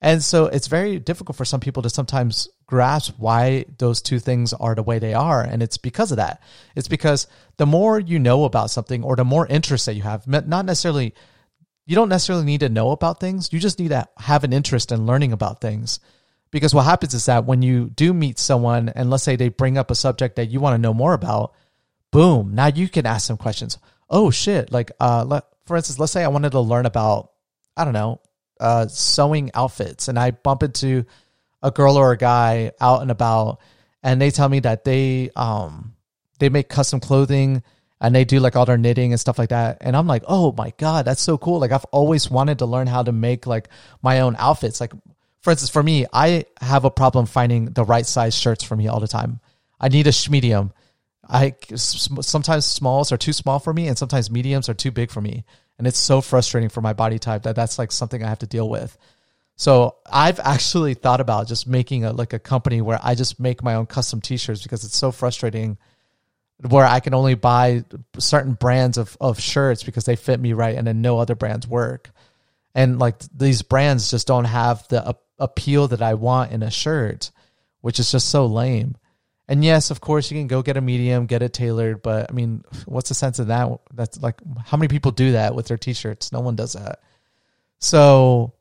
and 0.00 0.22
so 0.22 0.46
it's 0.46 0.68
very 0.68 0.98
difficult 0.98 1.36
for 1.36 1.44
some 1.44 1.60
people 1.60 1.82
to 1.82 1.90
sometimes 1.90 2.48
grasp 2.66 3.14
why 3.18 3.64
those 3.78 4.00
two 4.00 4.18
things 4.18 4.52
are 4.52 4.74
the 4.74 4.82
way 4.82 4.98
they 4.98 5.14
are, 5.14 5.42
and 5.42 5.62
it's 5.62 5.76
because 5.76 6.12
of 6.12 6.18
that. 6.18 6.42
It's 6.76 6.88
because 6.88 7.26
the 7.56 7.66
more 7.66 7.98
you 7.98 8.18
know 8.18 8.44
about 8.44 8.70
something, 8.70 9.02
or 9.02 9.16
the 9.16 9.24
more 9.24 9.46
interest 9.46 9.86
that 9.86 9.94
you 9.94 10.02
have, 10.02 10.26
not 10.26 10.46
necessarily. 10.46 11.14
You 11.86 11.96
don't 11.96 12.10
necessarily 12.10 12.44
need 12.44 12.60
to 12.60 12.68
know 12.68 12.92
about 12.92 13.18
things. 13.18 13.52
You 13.52 13.58
just 13.58 13.80
need 13.80 13.88
to 13.88 14.06
have 14.18 14.44
an 14.44 14.52
interest 14.52 14.92
in 14.92 15.06
learning 15.06 15.32
about 15.32 15.60
things 15.60 15.98
because 16.50 16.74
what 16.74 16.84
happens 16.84 17.14
is 17.14 17.26
that 17.26 17.44
when 17.44 17.62
you 17.62 17.90
do 17.90 18.12
meet 18.12 18.38
someone 18.38 18.88
and 18.88 19.10
let's 19.10 19.22
say 19.22 19.36
they 19.36 19.48
bring 19.48 19.78
up 19.78 19.90
a 19.90 19.94
subject 19.94 20.36
that 20.36 20.50
you 20.50 20.60
want 20.60 20.74
to 20.74 20.78
know 20.78 20.94
more 20.94 21.14
about, 21.14 21.54
boom, 22.10 22.54
now 22.54 22.66
you 22.66 22.88
can 22.88 23.06
ask 23.06 23.28
them 23.28 23.36
questions. 23.36 23.78
Oh 24.08 24.30
shit, 24.30 24.72
like 24.72 24.90
uh 25.00 25.24
let, 25.26 25.44
for 25.66 25.76
instance, 25.76 25.98
let's 25.98 26.12
say 26.12 26.24
I 26.24 26.28
wanted 26.28 26.52
to 26.52 26.60
learn 26.60 26.86
about 26.86 27.30
I 27.76 27.84
don't 27.84 27.94
know, 27.94 28.20
uh 28.58 28.88
sewing 28.88 29.50
outfits 29.54 30.08
and 30.08 30.18
I 30.18 30.32
bump 30.32 30.62
into 30.62 31.04
a 31.62 31.70
girl 31.70 31.96
or 31.96 32.12
a 32.12 32.16
guy 32.16 32.72
out 32.80 33.02
and 33.02 33.10
about 33.10 33.60
and 34.02 34.20
they 34.20 34.30
tell 34.30 34.48
me 34.48 34.60
that 34.60 34.84
they 34.84 35.30
um 35.36 35.94
they 36.40 36.48
make 36.48 36.68
custom 36.68 37.00
clothing 37.00 37.62
and 38.00 38.14
they 38.14 38.24
do 38.24 38.40
like 38.40 38.56
all 38.56 38.64
their 38.64 38.78
knitting 38.78 39.12
and 39.12 39.20
stuff 39.20 39.38
like 39.38 39.50
that. 39.50 39.78
And 39.82 39.96
I'm 39.96 40.06
like, 40.06 40.24
oh 40.26 40.52
my 40.52 40.72
God, 40.78 41.04
that's 41.04 41.20
so 41.20 41.36
cool. 41.36 41.60
Like 41.60 41.70
I've 41.70 41.84
always 41.86 42.30
wanted 42.30 42.60
to 42.60 42.66
learn 42.66 42.86
how 42.86 43.02
to 43.02 43.12
make 43.12 43.46
like 43.46 43.68
my 44.02 44.20
own 44.20 44.36
outfits. 44.38 44.80
Like 44.80 44.92
for 45.40 45.50
instance, 45.50 45.70
for 45.70 45.82
me, 45.82 46.06
I 46.12 46.44
have 46.60 46.84
a 46.84 46.90
problem 46.90 47.26
finding 47.26 47.66
the 47.66 47.84
right 47.84 48.04
size 48.04 48.34
shirts 48.34 48.62
for 48.62 48.76
me 48.76 48.88
all 48.88 49.00
the 49.00 49.08
time. 49.08 49.40
I 49.80 49.88
need 49.88 50.06
a 50.06 50.12
medium. 50.30 50.72
I 51.26 51.54
sometimes 51.76 52.66
smalls 52.66 53.12
are 53.12 53.16
too 53.16 53.32
small 53.32 53.58
for 53.58 53.72
me, 53.72 53.88
and 53.88 53.96
sometimes 53.96 54.30
mediums 54.30 54.68
are 54.68 54.74
too 54.74 54.90
big 54.90 55.10
for 55.10 55.20
me, 55.20 55.44
and 55.78 55.86
it's 55.86 55.98
so 55.98 56.20
frustrating 56.20 56.68
for 56.68 56.80
my 56.80 56.92
body 56.92 57.18
type 57.18 57.44
that 57.44 57.56
that's 57.56 57.78
like 57.78 57.92
something 57.92 58.22
I 58.22 58.28
have 58.28 58.40
to 58.40 58.46
deal 58.46 58.68
with. 58.68 58.98
So 59.56 59.96
I've 60.10 60.40
actually 60.40 60.94
thought 60.94 61.20
about 61.20 61.46
just 61.46 61.66
making 61.66 62.04
a 62.04 62.12
like 62.12 62.32
a 62.32 62.38
company 62.38 62.82
where 62.82 62.98
I 63.02 63.14
just 63.14 63.40
make 63.40 63.62
my 63.62 63.74
own 63.74 63.86
custom 63.86 64.20
T-shirts 64.20 64.62
because 64.62 64.84
it's 64.84 64.96
so 64.96 65.12
frustrating. 65.12 65.78
Where 66.68 66.84
I 66.84 67.00
can 67.00 67.14
only 67.14 67.36
buy 67.36 67.84
certain 68.18 68.52
brands 68.52 68.98
of 68.98 69.16
of 69.20 69.40
shirts 69.40 69.84
because 69.84 70.04
they 70.04 70.16
fit 70.16 70.40
me 70.40 70.52
right, 70.52 70.76
and 70.76 70.86
then 70.86 71.00
no 71.00 71.18
other 71.18 71.34
brands 71.34 71.66
work 71.66 72.10
and 72.74 72.98
like 72.98 73.16
these 73.36 73.62
brands 73.62 74.10
just 74.10 74.26
don't 74.26 74.44
have 74.44 74.86
the 74.88 75.16
appeal 75.40 75.88
that 75.88 76.02
I 76.02 76.14
want 76.14 76.52
in 76.52 76.62
a 76.62 76.70
shirt, 76.70 77.30
which 77.80 77.98
is 77.98 78.12
just 78.12 78.28
so 78.28 78.46
lame. 78.46 78.96
And 79.48 79.64
yes, 79.64 79.90
of 79.90 80.00
course, 80.00 80.30
you 80.30 80.38
can 80.38 80.46
go 80.46 80.62
get 80.62 80.76
a 80.76 80.80
medium, 80.80 81.26
get 81.26 81.42
it 81.42 81.52
tailored, 81.52 82.02
but 82.02 82.30
I 82.30 82.32
mean, 82.32 82.62
what's 82.86 83.08
the 83.08 83.16
sense 83.16 83.40
of 83.40 83.48
that? 83.48 83.68
That's 83.92 84.22
like 84.22 84.36
how 84.64 84.76
many 84.76 84.86
people 84.86 85.10
do 85.10 85.32
that 85.32 85.56
with 85.56 85.66
their 85.66 85.76
t-shirts? 85.76 86.30
No 86.30 86.38
one 86.38 86.54
does 86.54 86.74
that. 86.74 87.00
So, 87.80 88.52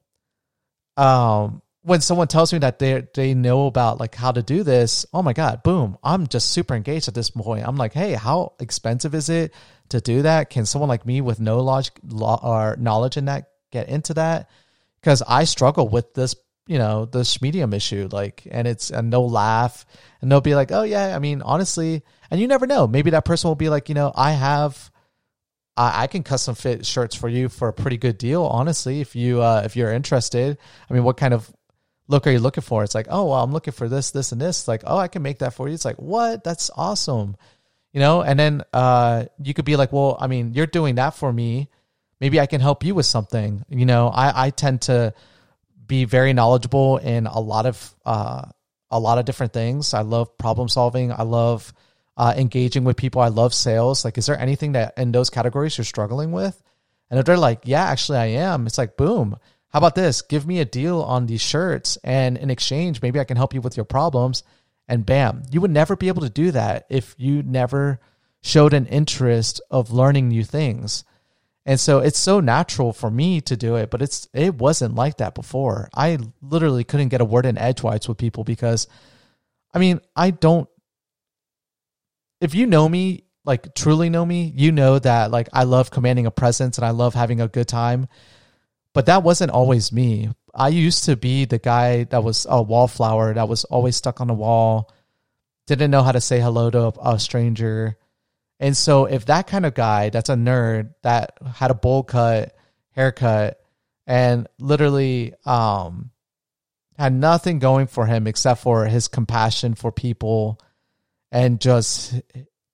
um, 0.98 1.62
when 1.84 2.02
someone 2.02 2.28
tells 2.28 2.52
me 2.52 2.60
that 2.60 2.80
they 2.80 3.08
they 3.14 3.34
know 3.34 3.68
about 3.68 4.00
like 4.00 4.16
how 4.16 4.32
to 4.32 4.42
do 4.42 4.64
this, 4.64 5.06
oh 5.14 5.22
my 5.22 5.34
god, 5.34 5.62
boom! 5.64 5.98
I'm 6.04 6.28
just 6.28 6.50
super 6.50 6.74
engaged 6.74 7.08
at 7.08 7.14
this 7.14 7.30
point. 7.30 7.68
I'm 7.68 7.78
like, 7.78 7.94
hey, 7.94 8.14
how 8.14 8.54
expensive 8.60 9.14
is 9.14 9.30
it 9.30 9.54
to 9.90 10.02
do 10.02 10.24
that? 10.24 10.50
Can 10.50 10.66
someone 10.66 10.90
like 10.90 11.06
me 11.06 11.22
with 11.22 11.40
no 11.40 11.64
knowledge 11.64 11.92
or 12.12 12.76
knowledge 12.80 13.18
in 13.18 13.26
that 13.26 13.50
get 13.72 13.90
into 13.90 14.16
that? 14.16 14.50
Because 15.00 15.22
I 15.22 15.44
struggle 15.44 15.88
with 15.88 16.14
this 16.14 16.36
you 16.70 16.78
know 16.78 17.06
this 17.06 17.42
medium 17.42 17.74
issue 17.74 18.08
like 18.12 18.48
and 18.52 18.68
it's 18.68 18.92
and 18.92 19.12
they'll 19.12 19.30
laugh 19.30 19.88
and 20.22 20.32
they'll 20.32 20.40
be 20.40 20.54
like 20.54 20.72
oh 20.72 20.84
yeah 20.84 21.16
i 21.16 21.20
mean 21.20 21.42
honestly 21.42 22.04
and 22.32 22.40
you 22.40 22.48
never 22.48 22.68
know. 22.68 22.86
Maybe 22.86 23.10
that 23.10 23.26
person 23.26 23.48
will 23.48 23.56
be 23.56 23.70
like 23.70 23.90
you 23.90 23.96
know 23.96 24.14
i 24.16 24.32
have 24.32 24.92
i, 25.76 26.04
I 26.04 26.08
can 26.08 26.22
custom 26.22 26.54
fit 26.54 26.86
shirts 26.86 27.16
for 27.16 27.28
you 27.28 27.50
for 27.50 27.70
a 27.70 27.74
pretty 27.74 27.98
good 27.98 28.20
deal 28.20 28.44
honestly 28.44 29.02
if 29.02 29.16
you 29.16 29.42
uh 29.42 29.64
if 29.66 29.76
you're 29.76 29.92
interested. 29.92 30.60
I 30.90 30.94
mean 30.94 31.04
what 31.04 31.18
kind 31.18 31.34
of 31.34 31.52
look 32.08 32.28
are 32.28 32.32
you 32.32 32.40
looking 32.40 32.62
for? 32.62 32.84
It's 32.84 32.94
like 32.94 33.08
oh 33.10 33.26
well 33.26 33.44
i'm 33.44 33.52
looking 33.52 33.74
for 33.74 33.90
this 33.90 34.12
this 34.12 34.32
and 34.32 34.40
this. 34.40 34.68
Like 34.68 34.84
oh 34.86 34.98
i 34.98 35.08
can 35.08 35.24
make 35.24 35.40
that 35.40 35.56
for 35.56 35.68
you. 35.68 35.74
It's 35.74 35.86
like 35.86 35.98
what? 35.98 36.44
That's 36.44 36.70
awesome. 36.78 37.36
You 37.94 38.00
know 38.00 38.22
and 38.22 38.40
then 38.40 38.62
uh 38.74 39.26
you 39.44 39.56
could 39.56 39.66
be 39.66 39.76
like 39.76 39.92
well 39.92 40.18
i 40.22 40.28
mean 40.28 40.54
you're 40.54 40.68
doing 40.68 40.96
that 40.96 41.16
for 41.16 41.34
me. 41.34 41.68
Maybe 42.22 42.40
i 42.40 42.46
can 42.46 42.62
help 42.62 42.86
you 42.86 42.94
with 42.94 43.08
something. 43.08 43.66
You 43.70 43.88
know 43.88 44.10
i 44.10 44.46
i 44.46 44.50
tend 44.52 44.84
to 44.84 45.16
be 45.90 46.06
very 46.06 46.32
knowledgeable 46.32 46.98
in 46.98 47.28
a 47.28 47.40
lot 47.42 47.66
of 47.66 47.96
uh, 48.06 48.44
a 48.90 49.00
lot 49.00 49.18
of 49.18 49.26
different 49.26 49.52
things. 49.52 49.94
I 49.94 50.02
love 50.02 50.38
problem 50.38 50.70
solving. 50.70 51.12
I 51.12 51.24
love 51.24 51.74
uh, 52.16 52.34
engaging 52.38 52.86
with 52.86 52.96
people. 52.96 53.22
I 53.22 53.28
love 53.28 53.54
sales. 53.54 54.06
Like, 54.06 54.18
is 54.18 54.26
there 54.26 54.40
anything 54.40 54.72
that 54.74 54.94
in 54.98 55.12
those 55.12 55.30
categories 55.30 55.78
you're 55.78 55.86
struggling 55.86 56.32
with? 56.32 56.62
And 57.10 57.20
if 57.20 57.26
they're 57.26 57.38
like, 57.38 57.62
yeah, 57.66 57.84
actually 57.84 58.20
I 58.20 58.26
am, 58.28 58.68
it's 58.68 58.78
like, 58.78 58.96
boom. 58.96 59.38
How 59.70 59.78
about 59.80 59.96
this? 59.96 60.22
Give 60.22 60.48
me 60.48 60.60
a 60.60 60.66
deal 60.66 61.02
on 61.02 61.26
these 61.26 61.42
shirts, 61.42 61.98
and 62.04 62.38
in 62.38 62.50
exchange, 62.50 63.02
maybe 63.02 63.20
I 63.20 63.24
can 63.24 63.38
help 63.38 63.54
you 63.54 63.62
with 63.62 63.78
your 63.78 63.86
problems. 63.86 64.44
And 64.88 65.06
bam, 65.06 65.44
you 65.52 65.62
would 65.62 65.70
never 65.70 65.96
be 65.96 66.08
able 66.08 66.24
to 66.24 66.30
do 66.30 66.52
that 66.52 66.88
if 66.90 67.14
you 67.18 67.44
never 67.44 68.00
showed 68.42 68.74
an 68.74 68.88
interest 68.88 69.62
of 69.70 69.92
learning 69.92 70.30
new 70.30 70.44
things. 70.44 71.04
And 71.70 71.80
so 71.80 72.00
it's 72.00 72.18
so 72.18 72.40
natural 72.40 72.94
for 72.94 73.12
me 73.12 73.42
to 73.42 73.56
do 73.56 73.76
it, 73.76 73.92
but 73.92 74.02
it's 74.02 74.28
it 74.34 74.56
wasn't 74.56 74.96
like 74.96 75.18
that 75.18 75.36
before. 75.36 75.88
I 75.94 76.18
literally 76.42 76.84
couldn't 76.84 77.10
get 77.10 77.22
a 77.22 77.26
word 77.26 77.46
in 77.46 77.60
edgewise 77.60 78.08
with 78.08 78.18
people 78.18 78.44
because 78.44 78.88
I 79.72 79.78
mean, 79.78 80.02
I 80.16 80.32
don't 80.32 80.68
if 82.42 82.56
you 82.56 82.66
know 82.66 82.90
me, 82.90 83.26
like 83.46 83.76
truly 83.76 84.10
know 84.10 84.26
me, 84.26 84.52
you 84.56 84.72
know 84.72 84.98
that 84.98 85.30
like 85.30 85.48
I 85.54 85.66
love 85.66 85.92
commanding 85.92 86.26
a 86.26 86.32
presence 86.32 86.80
and 86.80 86.86
I 86.86 86.90
love 86.90 87.14
having 87.14 87.40
a 87.40 87.48
good 87.48 87.68
time. 87.68 88.08
But 88.96 89.06
that 89.06 89.22
wasn't 89.22 89.52
always 89.52 89.92
me. 89.92 90.32
I 90.56 90.70
used 90.70 91.04
to 91.04 91.16
be 91.16 91.46
the 91.46 91.60
guy 91.60 92.06
that 92.06 92.24
was 92.24 92.48
a 92.50 92.60
wallflower 92.64 93.36
that 93.36 93.48
was 93.48 93.66
always 93.66 93.96
stuck 93.96 94.22
on 94.22 94.28
the 94.28 94.34
wall, 94.34 94.92
didn't 95.68 95.92
know 95.92 96.02
how 96.02 96.14
to 96.14 96.20
say 96.20 96.40
hello 96.40 96.72
to 96.72 96.86
a, 96.86 97.14
a 97.14 97.20
stranger. 97.20 97.96
And 98.60 98.76
so 98.76 99.06
if 99.06 99.26
that 99.26 99.48
kind 99.48 99.66
of 99.66 99.74
guy 99.74 100.10
that's 100.10 100.30
a 100.30 100.36
nerd 100.36 100.94
that 101.04 101.38
had 101.56 101.72
a 101.72 101.76
bowl 101.76 102.04
cut, 102.04 102.56
haircut, 102.92 103.60
and 104.06 104.48
literally 104.60 105.34
um 105.46 106.12
had 106.98 107.14
nothing 107.14 107.60
going 107.60 107.88
for 107.88 108.06
him 108.06 108.28
except 108.28 108.62
for 108.62 108.86
his 108.86 109.08
compassion 109.08 109.74
for 109.74 109.92
people 109.92 110.60
and 111.32 111.62
just 111.62 112.14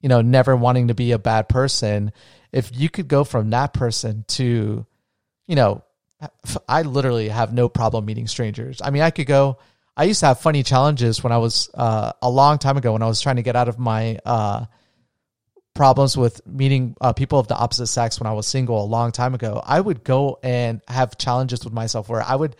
you 0.01 0.09
know 0.09 0.21
never 0.21 0.55
wanting 0.55 0.87
to 0.87 0.95
be 0.95 1.11
a 1.11 1.19
bad 1.19 1.47
person 1.47 2.11
if 2.51 2.71
you 2.73 2.89
could 2.89 3.07
go 3.07 3.23
from 3.23 3.51
that 3.51 3.73
person 3.73 4.25
to 4.27 4.85
you 5.45 5.55
know 5.55 5.83
i 6.67 6.81
literally 6.81 7.29
have 7.29 7.53
no 7.53 7.69
problem 7.69 8.05
meeting 8.05 8.25
strangers. 8.25 8.81
I 8.81 8.89
mean 8.89 9.03
i 9.03 9.11
could 9.11 9.27
go 9.27 9.57
i 9.95 10.05
used 10.05 10.21
to 10.21 10.27
have 10.27 10.39
funny 10.39 10.63
challenges 10.63 11.23
when 11.23 11.33
i 11.33 11.37
was 11.37 11.69
uh, 11.73 12.13
a 12.21 12.29
long 12.29 12.57
time 12.57 12.77
ago 12.77 12.93
when 12.93 13.03
i 13.03 13.07
was 13.07 13.21
trying 13.21 13.35
to 13.35 13.43
get 13.43 13.55
out 13.55 13.67
of 13.67 13.77
my 13.77 14.17
uh, 14.25 14.65
problems 15.75 16.17
with 16.17 16.45
meeting 16.47 16.95
uh, 16.99 17.13
people 17.13 17.37
of 17.37 17.47
the 17.47 17.55
opposite 17.55 17.87
sex 17.87 18.19
when 18.19 18.25
i 18.25 18.33
was 18.33 18.47
single 18.47 18.83
a 18.83 18.87
long 18.87 19.11
time 19.11 19.35
ago 19.35 19.61
i 19.63 19.79
would 19.79 20.03
go 20.03 20.39
and 20.41 20.81
have 20.87 21.17
challenges 21.17 21.63
with 21.63 21.73
myself 21.73 22.09
where 22.09 22.23
i 22.23 22.35
would 22.35 22.55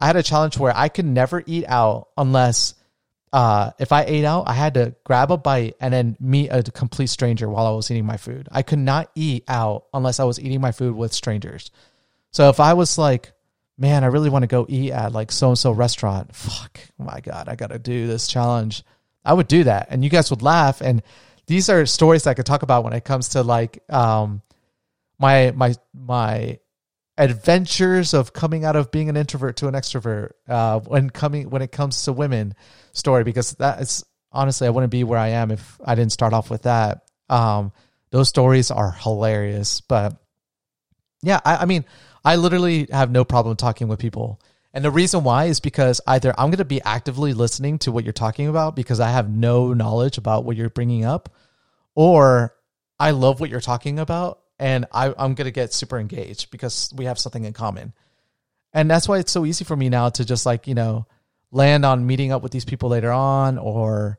I 0.00 0.06
had 0.06 0.16
a 0.16 0.22
challenge 0.22 0.58
where 0.58 0.74
I 0.74 0.88
could 0.88 1.04
never 1.04 1.42
eat 1.46 1.66
out 1.68 2.08
unless 2.16 2.74
uh, 3.32 3.70
if 3.78 3.92
I 3.92 4.04
ate 4.04 4.24
out, 4.24 4.48
I 4.48 4.54
had 4.54 4.74
to 4.74 4.94
grab 5.04 5.30
a 5.30 5.36
bite 5.36 5.76
and 5.80 5.92
then 5.92 6.16
meet 6.18 6.48
a 6.48 6.62
complete 6.62 7.08
stranger 7.08 7.48
while 7.48 7.66
I 7.66 7.70
was 7.70 7.90
eating 7.90 8.06
my 8.06 8.16
food. 8.16 8.48
I 8.50 8.62
could 8.62 8.78
not 8.78 9.10
eat 9.14 9.44
out 9.46 9.84
unless 9.92 10.18
I 10.18 10.24
was 10.24 10.40
eating 10.40 10.60
my 10.60 10.72
food 10.72 10.96
with 10.96 11.12
strangers. 11.12 11.70
So 12.32 12.48
if 12.48 12.60
I 12.60 12.72
was 12.72 12.96
like, 12.96 13.32
man, 13.76 14.02
I 14.02 14.08
really 14.08 14.30
want 14.30 14.42
to 14.42 14.48
go 14.48 14.66
eat 14.68 14.90
at 14.90 15.12
like 15.12 15.30
so 15.30 15.48
and 15.50 15.58
so 15.58 15.70
restaurant, 15.70 16.34
fuck, 16.34 16.80
oh 16.98 17.04
my 17.04 17.20
God, 17.20 17.48
I 17.48 17.54
got 17.54 17.70
to 17.70 17.78
do 17.78 18.06
this 18.06 18.26
challenge. 18.26 18.82
I 19.24 19.34
would 19.34 19.48
do 19.48 19.64
that. 19.64 19.88
And 19.90 20.02
you 20.02 20.10
guys 20.10 20.30
would 20.30 20.42
laugh. 20.42 20.80
And 20.80 21.02
these 21.50 21.68
are 21.68 21.84
stories 21.84 22.28
I 22.28 22.34
could 22.34 22.46
talk 22.46 22.62
about 22.62 22.84
when 22.84 22.92
it 22.92 23.04
comes 23.04 23.30
to 23.30 23.42
like 23.42 23.82
um, 23.92 24.40
my, 25.18 25.50
my, 25.50 25.74
my 25.92 26.60
adventures 27.18 28.14
of 28.14 28.32
coming 28.32 28.64
out 28.64 28.76
of 28.76 28.92
being 28.92 29.08
an 29.08 29.16
introvert 29.16 29.56
to 29.56 29.66
an 29.66 29.74
extrovert 29.74 30.30
uh, 30.48 30.78
when 30.78 31.10
coming 31.10 31.50
when 31.50 31.60
it 31.60 31.72
comes 31.72 32.04
to 32.04 32.12
women 32.12 32.54
story 32.92 33.24
because 33.24 33.54
that 33.54 33.80
is 33.80 34.04
honestly 34.30 34.68
I 34.68 34.70
wouldn't 34.70 34.92
be 34.92 35.02
where 35.02 35.18
I 35.18 35.30
am 35.30 35.50
if 35.50 35.80
I 35.84 35.96
didn't 35.96 36.12
start 36.12 36.32
off 36.34 36.50
with 36.50 36.62
that. 36.62 37.02
Um, 37.28 37.72
those 38.10 38.28
stories 38.28 38.70
are 38.70 38.92
hilarious, 38.92 39.80
but 39.80 40.16
yeah, 41.20 41.40
I, 41.44 41.56
I 41.56 41.64
mean, 41.64 41.84
I 42.24 42.36
literally 42.36 42.86
have 42.92 43.10
no 43.10 43.24
problem 43.24 43.56
talking 43.56 43.88
with 43.88 43.98
people. 43.98 44.40
And 44.72 44.84
the 44.84 44.90
reason 44.90 45.24
why 45.24 45.46
is 45.46 45.60
because 45.60 46.00
either 46.06 46.32
I'm 46.38 46.50
going 46.50 46.58
to 46.58 46.64
be 46.64 46.80
actively 46.82 47.32
listening 47.32 47.78
to 47.80 47.92
what 47.92 48.04
you're 48.04 48.12
talking 48.12 48.46
about 48.46 48.76
because 48.76 49.00
I 49.00 49.10
have 49.10 49.28
no 49.28 49.74
knowledge 49.74 50.16
about 50.16 50.44
what 50.44 50.56
you're 50.56 50.70
bringing 50.70 51.04
up, 51.04 51.34
or 51.94 52.54
I 52.98 53.10
love 53.10 53.40
what 53.40 53.50
you're 53.50 53.60
talking 53.60 53.98
about 53.98 54.40
and 54.60 54.86
I, 54.92 55.06
I'm 55.06 55.34
going 55.34 55.46
to 55.46 55.50
get 55.50 55.72
super 55.72 55.98
engaged 55.98 56.50
because 56.50 56.92
we 56.94 57.06
have 57.06 57.18
something 57.18 57.44
in 57.44 57.54
common. 57.54 57.94
And 58.72 58.88
that's 58.90 59.08
why 59.08 59.18
it's 59.18 59.32
so 59.32 59.44
easy 59.44 59.64
for 59.64 59.74
me 59.74 59.88
now 59.88 60.10
to 60.10 60.24
just 60.24 60.46
like, 60.46 60.68
you 60.68 60.74
know, 60.74 61.06
land 61.50 61.84
on 61.84 62.06
meeting 62.06 62.30
up 62.30 62.42
with 62.42 62.52
these 62.52 62.66
people 62.66 62.90
later 62.90 63.10
on 63.10 63.58
or 63.58 64.18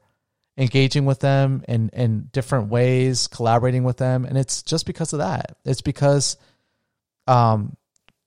engaging 0.58 1.06
with 1.06 1.20
them 1.20 1.64
in, 1.68 1.90
in 1.94 2.30
different 2.34 2.70
ways, 2.70 3.28
collaborating 3.28 3.84
with 3.84 3.98
them. 3.98 4.26
And 4.26 4.38
it's 4.38 4.64
just 4.64 4.86
because 4.86 5.14
of 5.14 5.20
that. 5.20 5.58
It's 5.64 5.82
because 5.82 6.38
um, 7.28 7.78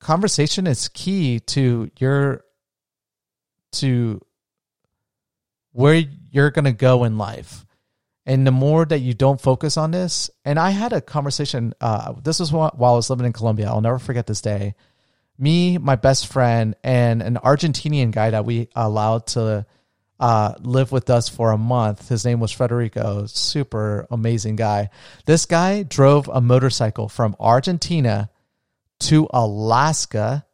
conversation 0.05 0.67
is 0.67 0.89
key 0.89 1.41
to 1.41 1.91
your, 1.99 2.45
to 3.73 4.21
where 5.73 6.05
you're 6.31 6.51
going 6.51 6.67
to 6.67 6.73
go 6.73 7.05
in 7.05 7.17
life. 7.17 7.65
And 8.27 8.47
the 8.47 8.53
more 8.53 8.85
that 8.85 9.01
you 9.01 9.15
don't 9.15 9.41
focus 9.41 9.77
on 9.77 9.91
this, 9.91 10.31
and 10.45 10.59
I 10.59 10.71
had 10.71 10.93
a 10.93 11.01
conversation. 11.01 11.73
Uh, 11.81 12.13
this 12.23 12.41
was 12.41 12.53
while 12.53 12.73
I 12.81 12.97
was 12.97 13.11
living 13.11 13.27
in 13.27 13.33
Colombia. 13.33 13.69
I'll 13.69 13.81
never 13.81 13.99
forget 13.99 14.27
this 14.27 14.41
day. 14.41 14.75
Me, 15.39 15.79
my 15.79 15.97
best 15.97 16.33
friend, 16.33 16.75
and 16.85 17.23
an 17.23 17.37
Argentinian 17.37 18.13
guy 18.13 18.31
that 18.31 18.45
we 18.45 18.69
allowed 18.75 19.27
to 19.29 19.67
uh, 20.21 20.55
live 20.61 20.93
with 20.93 21.11
us 21.11 21.29
for 21.29 21.51
a 21.51 21.59
month. 21.59 22.09
His 22.09 22.25
name 22.25 22.41
was 22.41 22.53
Federico. 22.53 23.27
Super 23.27 24.07
amazing 24.11 24.57
guy. 24.57 24.91
This 25.27 25.45
guy 25.45 25.83
drove 25.83 26.29
a 26.29 26.41
motorcycle 26.41 27.09
from 27.09 27.37
Argentina 27.41 28.31
to 29.05 29.29
Alaska, 29.35 30.47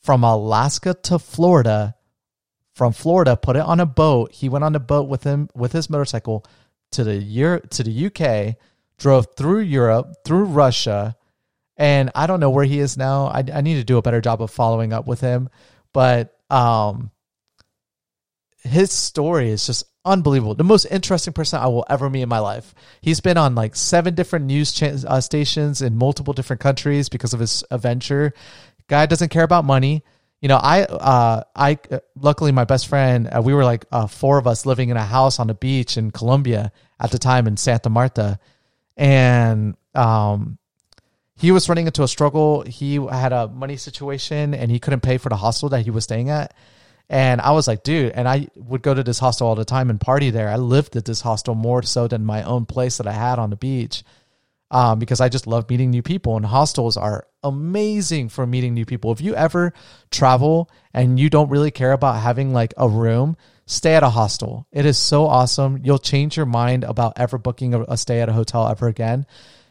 from 0.00 0.24
Alaska 0.24 0.94
to 1.04 1.18
Florida, 1.18 1.94
from 2.74 2.92
Florida, 2.92 3.36
put 3.36 3.56
it 3.56 3.62
on 3.62 3.78
a 3.78 3.86
boat. 3.86 4.32
He 4.32 4.48
went 4.48 4.64
on 4.64 4.74
a 4.74 4.80
boat 4.80 5.08
with 5.08 5.22
him 5.22 5.48
with 5.54 5.72
his 5.72 5.88
motorcycle 5.88 6.44
to 6.92 7.04
the 7.04 7.16
Euro- 7.16 7.60
to 7.60 7.82
the 7.84 8.06
UK, 8.06 8.56
drove 8.98 9.28
through 9.36 9.60
Europe, 9.60 10.16
through 10.24 10.44
Russia, 10.44 11.16
and 11.76 12.10
I 12.14 12.26
don't 12.26 12.40
know 12.40 12.50
where 12.50 12.64
he 12.64 12.80
is 12.80 12.96
now. 12.96 13.26
I, 13.26 13.44
I 13.54 13.60
need 13.60 13.74
to 13.74 13.84
do 13.84 13.98
a 13.98 14.02
better 14.02 14.20
job 14.20 14.42
of 14.42 14.50
following 14.50 14.92
up 14.92 15.06
with 15.06 15.20
him, 15.20 15.48
but 15.92 16.36
um, 16.50 17.12
his 18.64 18.90
story 18.90 19.50
is 19.50 19.64
just 19.64 19.84
unbelievable. 20.04 20.54
The 20.54 20.64
most 20.64 20.84
interesting 20.86 21.32
person 21.32 21.60
I 21.60 21.66
will 21.66 21.86
ever 21.88 22.10
meet 22.10 22.22
in 22.22 22.28
my 22.28 22.38
life. 22.38 22.74
He's 23.00 23.20
been 23.20 23.36
on 23.36 23.54
like 23.54 23.76
seven 23.76 24.14
different 24.14 24.46
news 24.46 24.82
uh, 24.82 25.20
stations 25.20 25.82
in 25.82 25.96
multiple 25.96 26.34
different 26.34 26.60
countries 26.60 27.08
because 27.08 27.34
of 27.34 27.40
his 27.40 27.64
adventure. 27.70 28.32
Guy 28.88 29.06
doesn't 29.06 29.30
care 29.30 29.44
about 29.44 29.64
money 29.64 30.02
you 30.42 30.48
know, 30.48 30.56
I, 30.56 30.82
uh, 30.82 31.44
I, 31.54 31.78
uh, 31.90 32.00
luckily 32.16 32.50
my 32.50 32.64
best 32.64 32.88
friend, 32.88 33.28
uh, 33.32 33.40
we 33.40 33.54
were 33.54 33.64
like 33.64 33.86
uh, 33.92 34.08
four 34.08 34.38
of 34.38 34.48
us 34.48 34.66
living 34.66 34.88
in 34.88 34.96
a 34.96 35.04
house 35.04 35.38
on 35.38 35.46
the 35.46 35.54
beach 35.54 35.96
in 35.96 36.10
Colombia 36.10 36.72
at 36.98 37.12
the 37.12 37.18
time 37.18 37.46
in 37.46 37.56
Santa 37.56 37.88
Marta. 37.88 38.40
And, 38.96 39.76
um, 39.94 40.58
he 41.36 41.52
was 41.52 41.68
running 41.68 41.86
into 41.86 42.02
a 42.02 42.08
struggle. 42.08 42.62
He 42.62 42.96
had 42.96 43.32
a 43.32 43.48
money 43.48 43.76
situation 43.76 44.52
and 44.52 44.70
he 44.70 44.80
couldn't 44.80 45.00
pay 45.00 45.16
for 45.16 45.28
the 45.28 45.36
hostel 45.36 45.68
that 45.70 45.82
he 45.82 45.90
was 45.90 46.04
staying 46.04 46.28
at. 46.28 46.54
And 47.08 47.40
I 47.40 47.50
was 47.52 47.68
like, 47.68 47.82
dude, 47.82 48.12
and 48.12 48.28
I 48.28 48.48
would 48.56 48.82
go 48.82 48.94
to 48.94 49.02
this 49.02 49.18
hostel 49.18 49.46
all 49.46 49.54
the 49.54 49.64
time 49.64 49.90
and 49.90 50.00
party 50.00 50.30
there. 50.30 50.48
I 50.48 50.56
lived 50.56 50.96
at 50.96 51.04
this 51.04 51.20
hostel 51.20 51.54
more 51.54 51.82
so 51.82 52.08
than 52.08 52.24
my 52.24 52.42
own 52.42 52.64
place 52.64 52.96
that 52.98 53.06
I 53.06 53.12
had 53.12 53.38
on 53.38 53.50
the 53.50 53.56
beach 53.56 54.02
um, 54.70 54.98
because 54.98 55.20
I 55.20 55.28
just 55.28 55.46
love 55.46 55.68
meeting 55.68 55.90
new 55.90 56.02
people. 56.02 56.36
And 56.36 56.46
hostels 56.46 56.96
are 56.96 57.26
amazing 57.44 58.30
for 58.30 58.46
meeting 58.46 58.72
new 58.72 58.86
people. 58.86 59.12
If 59.12 59.20
you 59.20 59.34
ever 59.34 59.74
travel 60.10 60.70
and 60.94 61.20
you 61.20 61.28
don't 61.28 61.50
really 61.50 61.70
care 61.70 61.92
about 61.92 62.20
having 62.20 62.54
like 62.54 62.72
a 62.78 62.88
room, 62.88 63.36
stay 63.66 63.94
at 63.94 64.02
a 64.02 64.08
hostel. 64.08 64.66
It 64.72 64.86
is 64.86 64.98
so 64.98 65.26
awesome. 65.26 65.80
You'll 65.84 65.98
change 65.98 66.36
your 66.36 66.46
mind 66.46 66.84
about 66.84 67.12
ever 67.16 67.36
booking 67.36 67.74
a, 67.74 67.82
a 67.82 67.96
stay 67.98 68.20
at 68.20 68.30
a 68.30 68.32
hotel 68.32 68.66
ever 68.66 68.88
again 68.88 69.26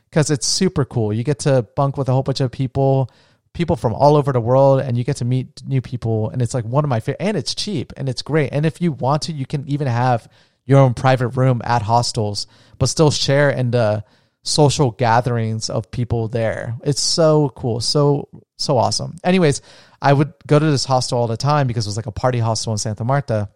because 0.09 0.29
it's 0.29 0.45
super 0.45 0.85
cool. 0.85 1.11
You 1.11 1.23
get 1.23 1.39
to 1.39 1.63
bunk 1.75 1.97
with 1.97 2.07
a 2.07 2.11
whole 2.11 2.23
bunch 2.23 2.41
of 2.41 2.51
people, 2.51 3.09
people 3.53 3.75
from 3.75 3.93
all 3.93 4.15
over 4.15 4.31
the 4.31 4.39
world, 4.39 4.81
and 4.81 4.97
you 4.97 5.03
get 5.03 5.17
to 5.17 5.25
meet 5.25 5.61
new 5.65 5.81
people. 5.81 6.29
And 6.29 6.41
it's 6.41 6.53
like 6.53 6.65
one 6.65 6.83
of 6.83 6.89
my 6.89 6.99
favorite, 6.99 7.25
and 7.25 7.37
it's 7.37 7.55
cheap 7.55 7.93
and 7.97 8.07
it's 8.07 8.21
great. 8.21 8.49
And 8.51 8.65
if 8.65 8.81
you 8.81 8.91
want 8.91 9.23
to, 9.23 9.33
you 9.33 9.45
can 9.45 9.67
even 9.67 9.87
have 9.87 10.27
your 10.65 10.79
own 10.79 10.93
private 10.93 11.29
room 11.29 11.61
at 11.63 11.81
hostels, 11.81 12.47
but 12.77 12.89
still 12.89 13.11
share 13.11 13.49
in 13.49 13.71
the 13.71 14.03
social 14.43 14.91
gatherings 14.91 15.69
of 15.69 15.91
people 15.91 16.27
there. 16.27 16.75
It's 16.83 17.01
so 17.01 17.49
cool, 17.49 17.79
so 17.79 18.29
so 18.57 18.77
awesome. 18.77 19.17
Anyways, 19.23 19.61
I 20.01 20.13
would 20.13 20.33
go 20.47 20.59
to 20.59 20.65
this 20.65 20.85
hostel 20.85 21.17
all 21.17 21.27
the 21.27 21.37
time 21.37 21.67
because 21.67 21.85
it 21.85 21.89
was 21.89 21.97
like 21.97 22.05
a 22.05 22.11
party 22.11 22.39
hostel 22.39 22.71
in 22.71 22.77
Santa 22.77 23.03
Marta, 23.03 23.49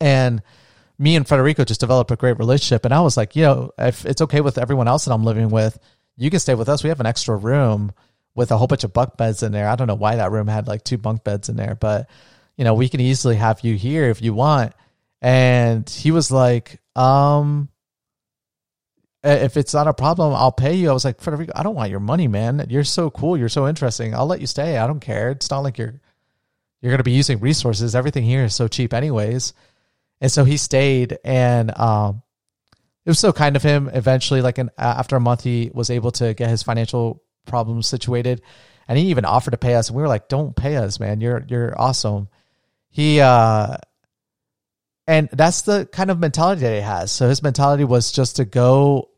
and 0.00 0.42
me 0.98 1.16
and 1.16 1.26
Federico 1.26 1.64
just 1.64 1.80
developed 1.80 2.10
a 2.10 2.16
great 2.16 2.38
relationship. 2.38 2.84
And 2.84 2.94
I 2.94 3.00
was 3.00 3.16
like, 3.16 3.34
you 3.34 3.42
know, 3.42 3.70
if 3.78 4.06
it's 4.06 4.22
okay 4.22 4.40
with 4.40 4.58
everyone 4.58 4.88
else 4.88 5.04
that 5.04 5.12
I'm 5.12 5.24
living 5.24 5.50
with, 5.50 5.78
you 6.16 6.30
can 6.30 6.38
stay 6.38 6.54
with 6.54 6.68
us. 6.68 6.82
We 6.82 6.90
have 6.90 7.00
an 7.00 7.06
extra 7.06 7.36
room 7.36 7.92
with 8.34 8.50
a 8.50 8.56
whole 8.56 8.66
bunch 8.66 8.84
of 8.84 8.92
bunk 8.92 9.16
beds 9.16 9.42
in 9.42 9.52
there. 9.52 9.68
I 9.68 9.76
don't 9.76 9.86
know 9.86 9.94
why 9.94 10.16
that 10.16 10.32
room 10.32 10.48
had 10.48 10.68
like 10.68 10.84
two 10.84 10.98
bunk 10.98 11.24
beds 11.24 11.48
in 11.48 11.56
there, 11.56 11.74
but 11.74 12.08
you 12.56 12.64
know, 12.64 12.74
we 12.74 12.88
can 12.88 13.00
easily 13.00 13.36
have 13.36 13.60
you 13.62 13.76
here 13.76 14.08
if 14.10 14.22
you 14.22 14.34
want. 14.34 14.72
And 15.20 15.88
he 15.88 16.10
was 16.10 16.30
like, 16.30 16.80
um, 16.96 17.68
if 19.24 19.56
it's 19.56 19.72
not 19.72 19.86
a 19.86 19.94
problem, 19.94 20.34
I'll 20.34 20.52
pay 20.52 20.74
you. 20.74 20.90
I 20.90 20.92
was 20.92 21.04
like, 21.04 21.20
Federico, 21.20 21.52
I 21.54 21.62
don't 21.62 21.76
want 21.76 21.90
your 21.90 22.00
money, 22.00 22.26
man. 22.26 22.66
You're 22.68 22.84
so 22.84 23.10
cool. 23.10 23.36
You're 23.36 23.48
so 23.48 23.68
interesting. 23.68 24.14
I'll 24.14 24.26
let 24.26 24.40
you 24.40 24.46
stay. 24.46 24.78
I 24.78 24.86
don't 24.86 25.00
care. 25.00 25.30
It's 25.30 25.50
not 25.50 25.60
like 25.60 25.78
you're 25.78 26.00
you're 26.80 26.96
to 26.96 27.04
be 27.04 27.12
using 27.12 27.38
resources. 27.38 27.94
Everything 27.94 28.24
here 28.24 28.44
is 28.44 28.54
so 28.54 28.66
cheap, 28.66 28.92
anyways. 28.92 29.52
And 30.20 30.30
so 30.30 30.44
he 30.44 30.56
stayed, 30.56 31.18
and 31.24 31.76
um, 31.78 32.22
it 33.04 33.10
was 33.10 33.20
so 33.20 33.32
kind 33.32 33.54
of 33.54 33.62
him. 33.62 33.88
Eventually, 33.92 34.42
like 34.42 34.58
an, 34.58 34.70
after 34.76 35.14
a 35.14 35.20
month, 35.20 35.44
he 35.44 35.70
was 35.72 35.90
able 35.90 36.10
to 36.12 36.34
get 36.34 36.50
his 36.50 36.64
financial 36.64 37.22
problems 37.46 37.86
situated, 37.86 38.42
and 38.88 38.98
he 38.98 39.06
even 39.06 39.24
offered 39.24 39.52
to 39.52 39.58
pay 39.58 39.74
us. 39.74 39.88
And 39.88 39.96
we 39.96 40.02
were 40.02 40.08
like, 40.08 40.28
"Don't 40.28 40.56
pay 40.56 40.76
us, 40.76 41.00
man. 41.00 41.20
You're 41.20 41.44
you're 41.48 41.80
awesome." 41.80 42.28
He 42.90 43.20
uh, 43.20 43.76
and 45.06 45.28
that's 45.32 45.62
the 45.62 45.86
kind 45.86 46.10
of 46.10 46.18
mentality 46.18 46.62
that 46.62 46.74
he 46.74 46.80
has. 46.80 47.10
So 47.10 47.28
his 47.28 47.42
mentality 47.42 47.84
was 47.84 48.12
just 48.12 48.36
to 48.36 48.44
go 48.44 49.10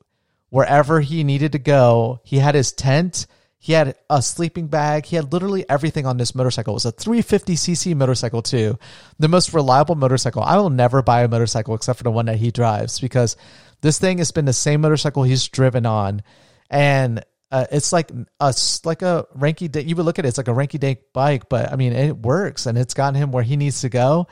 wherever 0.48 1.00
he 1.00 1.24
needed 1.24 1.52
to 1.52 1.58
go. 1.58 2.20
He 2.24 2.38
had 2.38 2.54
his 2.54 2.72
tent. 2.72 3.26
He 3.58 3.72
had 3.72 3.96
a 4.08 4.22
sleeping 4.22 4.68
bag. 4.68 5.06
He 5.06 5.16
had 5.16 5.32
literally 5.32 5.68
everything 5.68 6.06
on 6.06 6.16
this 6.16 6.34
motorcycle. 6.34 6.74
It 6.74 6.84
was 6.84 6.86
a 6.86 6.92
350cc 6.92 7.96
motorcycle 7.96 8.42
too. 8.42 8.78
The 9.18 9.28
most 9.28 9.52
reliable 9.52 9.94
motorcycle. 9.94 10.42
I 10.42 10.56
will 10.58 10.70
never 10.70 11.02
buy 11.02 11.22
a 11.22 11.28
motorcycle 11.28 11.74
except 11.74 11.98
for 11.98 12.04
the 12.04 12.10
one 12.10 12.26
that 12.26 12.36
he 12.36 12.50
drives 12.50 13.00
because 13.00 13.36
this 13.80 13.98
thing 13.98 14.18
has 14.18 14.32
been 14.32 14.44
the 14.44 14.52
same 14.52 14.82
motorcycle 14.82 15.22
he's 15.22 15.48
driven 15.48 15.86
on. 15.86 16.22
And 16.70 17.24
uh, 17.54 17.66
it's 17.70 17.92
like 17.92 18.10
a 18.40 18.52
like 18.84 19.02
a 19.02 19.28
ranky 19.38 19.70
day. 19.70 19.82
You 19.82 19.94
would 19.94 20.04
look 20.04 20.18
at 20.18 20.24
it, 20.24 20.28
it's 20.28 20.38
like 20.38 20.48
a 20.48 20.52
ranky 20.52 20.80
day 20.80 20.98
bike, 21.12 21.48
but 21.48 21.72
I 21.72 21.76
mean, 21.76 21.92
it 21.92 22.16
works 22.16 22.66
and 22.66 22.76
it's 22.76 22.94
gotten 22.94 23.14
him 23.14 23.30
where 23.30 23.44
he 23.44 23.56
needs 23.56 23.82
to 23.82 23.88
go. 23.88 24.26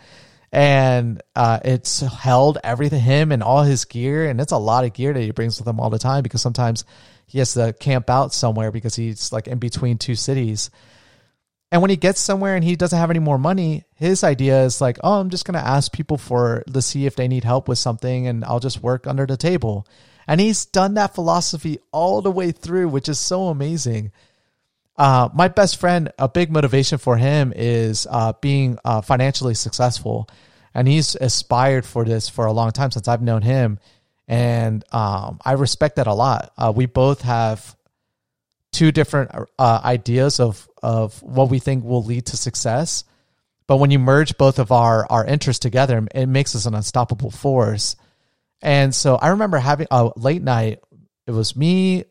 And 0.50 1.22
uh, 1.36 1.60
it's 1.64 2.00
held 2.00 2.58
everything, 2.64 3.00
him 3.00 3.30
and 3.30 3.40
all 3.40 3.62
his 3.62 3.84
gear. 3.84 4.28
And 4.28 4.40
it's 4.40 4.50
a 4.50 4.58
lot 4.58 4.84
of 4.84 4.92
gear 4.92 5.12
that 5.12 5.20
he 5.20 5.30
brings 5.30 5.56
with 5.56 5.68
him 5.68 5.78
all 5.78 5.88
the 5.88 6.00
time 6.00 6.24
because 6.24 6.42
sometimes 6.42 6.84
he 7.26 7.38
has 7.38 7.54
to 7.54 7.72
camp 7.74 8.10
out 8.10 8.34
somewhere 8.34 8.72
because 8.72 8.96
he's 8.96 9.32
like 9.32 9.46
in 9.46 9.58
between 9.58 9.98
two 9.98 10.16
cities. 10.16 10.70
And 11.70 11.80
when 11.80 11.90
he 11.90 11.96
gets 11.96 12.18
somewhere 12.18 12.56
and 12.56 12.64
he 12.64 12.74
doesn't 12.74 12.98
have 12.98 13.10
any 13.10 13.20
more 13.20 13.38
money, 13.38 13.84
his 13.94 14.24
idea 14.24 14.64
is 14.64 14.80
like, 14.80 14.98
oh, 15.04 15.20
I'm 15.20 15.30
just 15.30 15.44
going 15.44 15.54
to 15.54 15.64
ask 15.64 15.92
people 15.92 16.18
for 16.18 16.64
to 16.72 16.82
see 16.82 17.06
if 17.06 17.14
they 17.14 17.28
need 17.28 17.44
help 17.44 17.68
with 17.68 17.78
something 17.78 18.26
and 18.26 18.44
I'll 18.44 18.58
just 18.58 18.82
work 18.82 19.06
under 19.06 19.26
the 19.26 19.36
table. 19.36 19.86
And 20.26 20.40
he's 20.40 20.66
done 20.66 20.94
that 20.94 21.14
philosophy 21.14 21.78
all 21.90 22.22
the 22.22 22.30
way 22.30 22.52
through, 22.52 22.88
which 22.88 23.08
is 23.08 23.18
so 23.18 23.48
amazing. 23.48 24.12
Uh, 24.96 25.28
my 25.34 25.48
best 25.48 25.78
friend, 25.78 26.12
a 26.18 26.28
big 26.28 26.50
motivation 26.50 26.98
for 26.98 27.16
him 27.16 27.52
is 27.54 28.06
uh, 28.10 28.32
being 28.40 28.78
uh, 28.84 29.00
financially 29.00 29.54
successful. 29.54 30.28
And 30.74 30.86
he's 30.86 31.14
aspired 31.16 31.84
for 31.84 32.04
this 32.04 32.28
for 32.28 32.46
a 32.46 32.52
long 32.52 32.70
time 32.70 32.90
since 32.90 33.08
I've 33.08 33.22
known 33.22 33.42
him 33.42 33.78
and 34.28 34.84
um, 34.94 35.38
I 35.44 35.52
respect 35.52 35.96
that 35.96 36.06
a 36.06 36.14
lot. 36.14 36.52
Uh, 36.56 36.72
we 36.74 36.86
both 36.86 37.22
have 37.22 37.76
two 38.72 38.92
different 38.92 39.30
uh, 39.58 39.80
ideas 39.84 40.40
of 40.40 40.66
of 40.82 41.22
what 41.22 41.50
we 41.50 41.58
think 41.58 41.84
will 41.84 42.02
lead 42.02 42.26
to 42.26 42.36
success, 42.36 43.04
but 43.66 43.76
when 43.76 43.90
you 43.90 43.98
merge 43.98 44.38
both 44.38 44.58
of 44.58 44.72
our 44.72 45.06
our 45.10 45.24
interests 45.24 45.60
together, 45.60 46.06
it 46.14 46.26
makes 46.26 46.54
us 46.54 46.66
an 46.66 46.74
unstoppable 46.74 47.30
force. 47.30 47.96
And 48.62 48.94
so 48.94 49.16
I 49.16 49.28
remember 49.28 49.58
having 49.58 49.88
a 49.90 50.10
late 50.16 50.42
night. 50.42 50.80
It 51.26 51.32
was 51.32 51.56
me, 51.56 52.04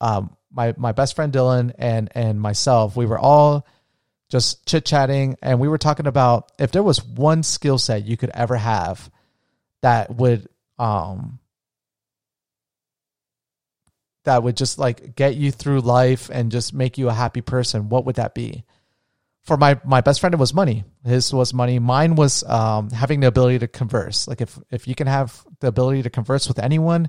um, 0.00 0.36
my 0.52 0.74
my 0.76 0.92
best 0.92 1.16
friend 1.16 1.32
Dylan, 1.32 1.72
and 1.78 2.10
and 2.14 2.40
myself. 2.40 2.96
We 2.96 3.06
were 3.06 3.18
all 3.18 3.66
just 4.30 4.66
chit 4.66 4.84
chatting, 4.84 5.36
and 5.42 5.58
we 5.58 5.68
were 5.68 5.78
talking 5.78 6.06
about 6.06 6.52
if 6.58 6.70
there 6.70 6.82
was 6.82 7.04
one 7.04 7.42
skill 7.42 7.78
set 7.78 8.04
you 8.04 8.16
could 8.16 8.30
ever 8.30 8.56
have 8.56 9.10
that 9.82 10.14
would 10.14 10.48
um 10.78 11.40
that 14.24 14.42
would 14.42 14.56
just 14.56 14.78
like 14.78 15.16
get 15.16 15.34
you 15.34 15.50
through 15.50 15.80
life 15.80 16.30
and 16.32 16.52
just 16.52 16.74
make 16.74 16.98
you 16.98 17.08
a 17.08 17.12
happy 17.12 17.40
person, 17.40 17.88
what 17.88 18.04
would 18.04 18.16
that 18.16 18.34
be? 18.34 18.64
For 19.42 19.56
my 19.56 19.80
my 19.84 20.02
best 20.02 20.20
friend, 20.20 20.34
it 20.34 20.38
was 20.38 20.52
money. 20.52 20.84
His 21.04 21.32
was 21.32 21.54
money. 21.54 21.78
Mine 21.78 22.14
was 22.14 22.44
um, 22.44 22.90
having 22.90 23.20
the 23.20 23.26
ability 23.26 23.60
to 23.60 23.68
converse. 23.68 24.28
Like 24.28 24.40
if 24.40 24.58
if 24.70 24.86
you 24.86 24.94
can 24.94 25.06
have 25.06 25.44
the 25.60 25.68
ability 25.68 26.02
to 26.02 26.10
converse 26.10 26.48
with 26.48 26.58
anyone, 26.58 27.08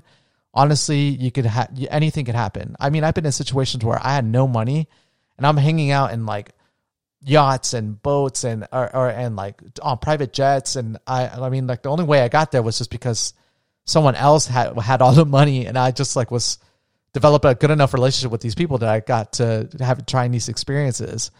honestly, 0.54 1.00
you 1.00 1.30
could 1.30 1.46
have 1.46 1.70
anything 1.90 2.24
could 2.24 2.34
happen. 2.34 2.76
I 2.78 2.90
mean, 2.90 3.04
I've 3.04 3.14
been 3.14 3.26
in 3.26 3.32
situations 3.32 3.84
where 3.84 3.98
I 4.00 4.14
had 4.14 4.24
no 4.24 4.46
money, 4.46 4.88
and 5.36 5.46
I'm 5.46 5.56
hanging 5.56 5.90
out 5.90 6.12
in 6.12 6.26
like 6.26 6.52
yachts 7.24 7.72
and 7.72 8.02
boats 8.02 8.44
and 8.44 8.66
or, 8.72 8.94
or 8.94 9.08
and 9.08 9.36
like 9.36 9.60
on 9.80 9.98
private 9.98 10.32
jets, 10.32 10.76
and 10.76 10.98
I 11.06 11.28
I 11.28 11.48
mean 11.48 11.66
like 11.66 11.82
the 11.82 11.90
only 11.90 12.04
way 12.04 12.20
I 12.22 12.28
got 12.28 12.52
there 12.52 12.62
was 12.62 12.78
just 12.78 12.90
because 12.90 13.34
someone 13.84 14.14
else 14.14 14.46
had 14.46 14.76
had 14.78 15.02
all 15.02 15.12
the 15.12 15.26
money, 15.26 15.66
and 15.66 15.78
I 15.78 15.90
just 15.90 16.16
like 16.16 16.30
was 16.30 16.58
develop 17.12 17.44
a 17.44 17.54
good 17.54 17.70
enough 17.70 17.94
relationship 17.94 18.32
with 18.32 18.40
these 18.40 18.54
people 18.54 18.78
that 18.78 18.88
I 18.88 19.00
got 19.00 19.34
to 19.34 19.68
have 19.80 20.04
trying 20.06 20.30
these 20.30 20.48
experiences. 20.48 21.30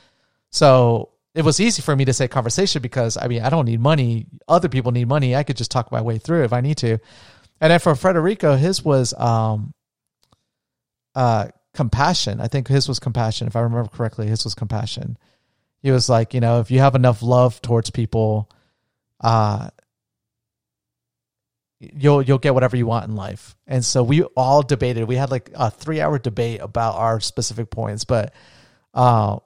So 0.51 1.11
it 1.35 1.45
was 1.45 1.61
easy 1.61 1.83
for 1.83 1.97
me 1.97 2.05
to 2.05 2.13
say 2.13 2.29
conversation 2.29 2.83
because 2.83 3.17
I 3.17 3.29
mean 3.29 3.43
I 3.43 3.51
don't 3.51 3.67
need 3.67 3.81
money. 3.81 4.27
Other 4.49 4.69
people 4.69 4.93
need 4.93 5.09
money. 5.09 5.35
I 5.35 5.43
could 5.43 5.57
just 5.57 5.71
talk 5.71 5.91
my 5.91 6.01
way 6.01 6.19
through 6.19 6.45
if 6.45 6.53
I 6.53 6.61
need 6.61 6.77
to. 6.79 6.99
And 7.61 7.71
then 7.71 7.81
for 7.81 7.93
Frederico, 7.93 8.59
his 8.59 8.85
was 8.85 9.15
um 9.15 9.73
uh 11.15 11.49
compassion. 11.75 12.41
I 12.41 12.49
think 12.49 12.69
his 12.69 12.89
was 12.89 12.99
compassion. 12.99 13.47
If 13.47 13.57
I 13.57 13.61
remember 13.61 13.89
correctly, 13.89 14.27
his 14.27 14.45
was 14.45 14.55
compassion. 14.55 15.17
He 15.81 15.91
was 15.91 16.09
like, 16.09 16.35
you 16.35 16.41
know, 16.41 16.61
if 16.61 16.71
you 16.71 16.79
have 16.81 16.95
enough 16.95 17.23
love 17.23 17.61
towards 17.61 17.91
people, 17.91 18.49
uh, 19.21 19.71
you'll 21.81 22.23
you'll 22.23 22.39
get 22.39 22.55
whatever 22.55 22.77
you 22.77 22.87
want 22.87 23.09
in 23.09 23.17
life. 23.17 23.57
And 23.67 23.85
so 23.85 24.03
we 24.03 24.23
all 24.23 24.63
debated. 24.63 25.05
We 25.05 25.17
had 25.17 25.31
like 25.31 25.51
a 25.55 25.71
three 25.71 26.01
hour 26.01 26.19
debate 26.19 26.61
about 26.61 26.97
our 26.97 27.21
specific 27.21 27.71
points, 27.71 28.05
but 28.05 28.33
uh, 28.95 29.39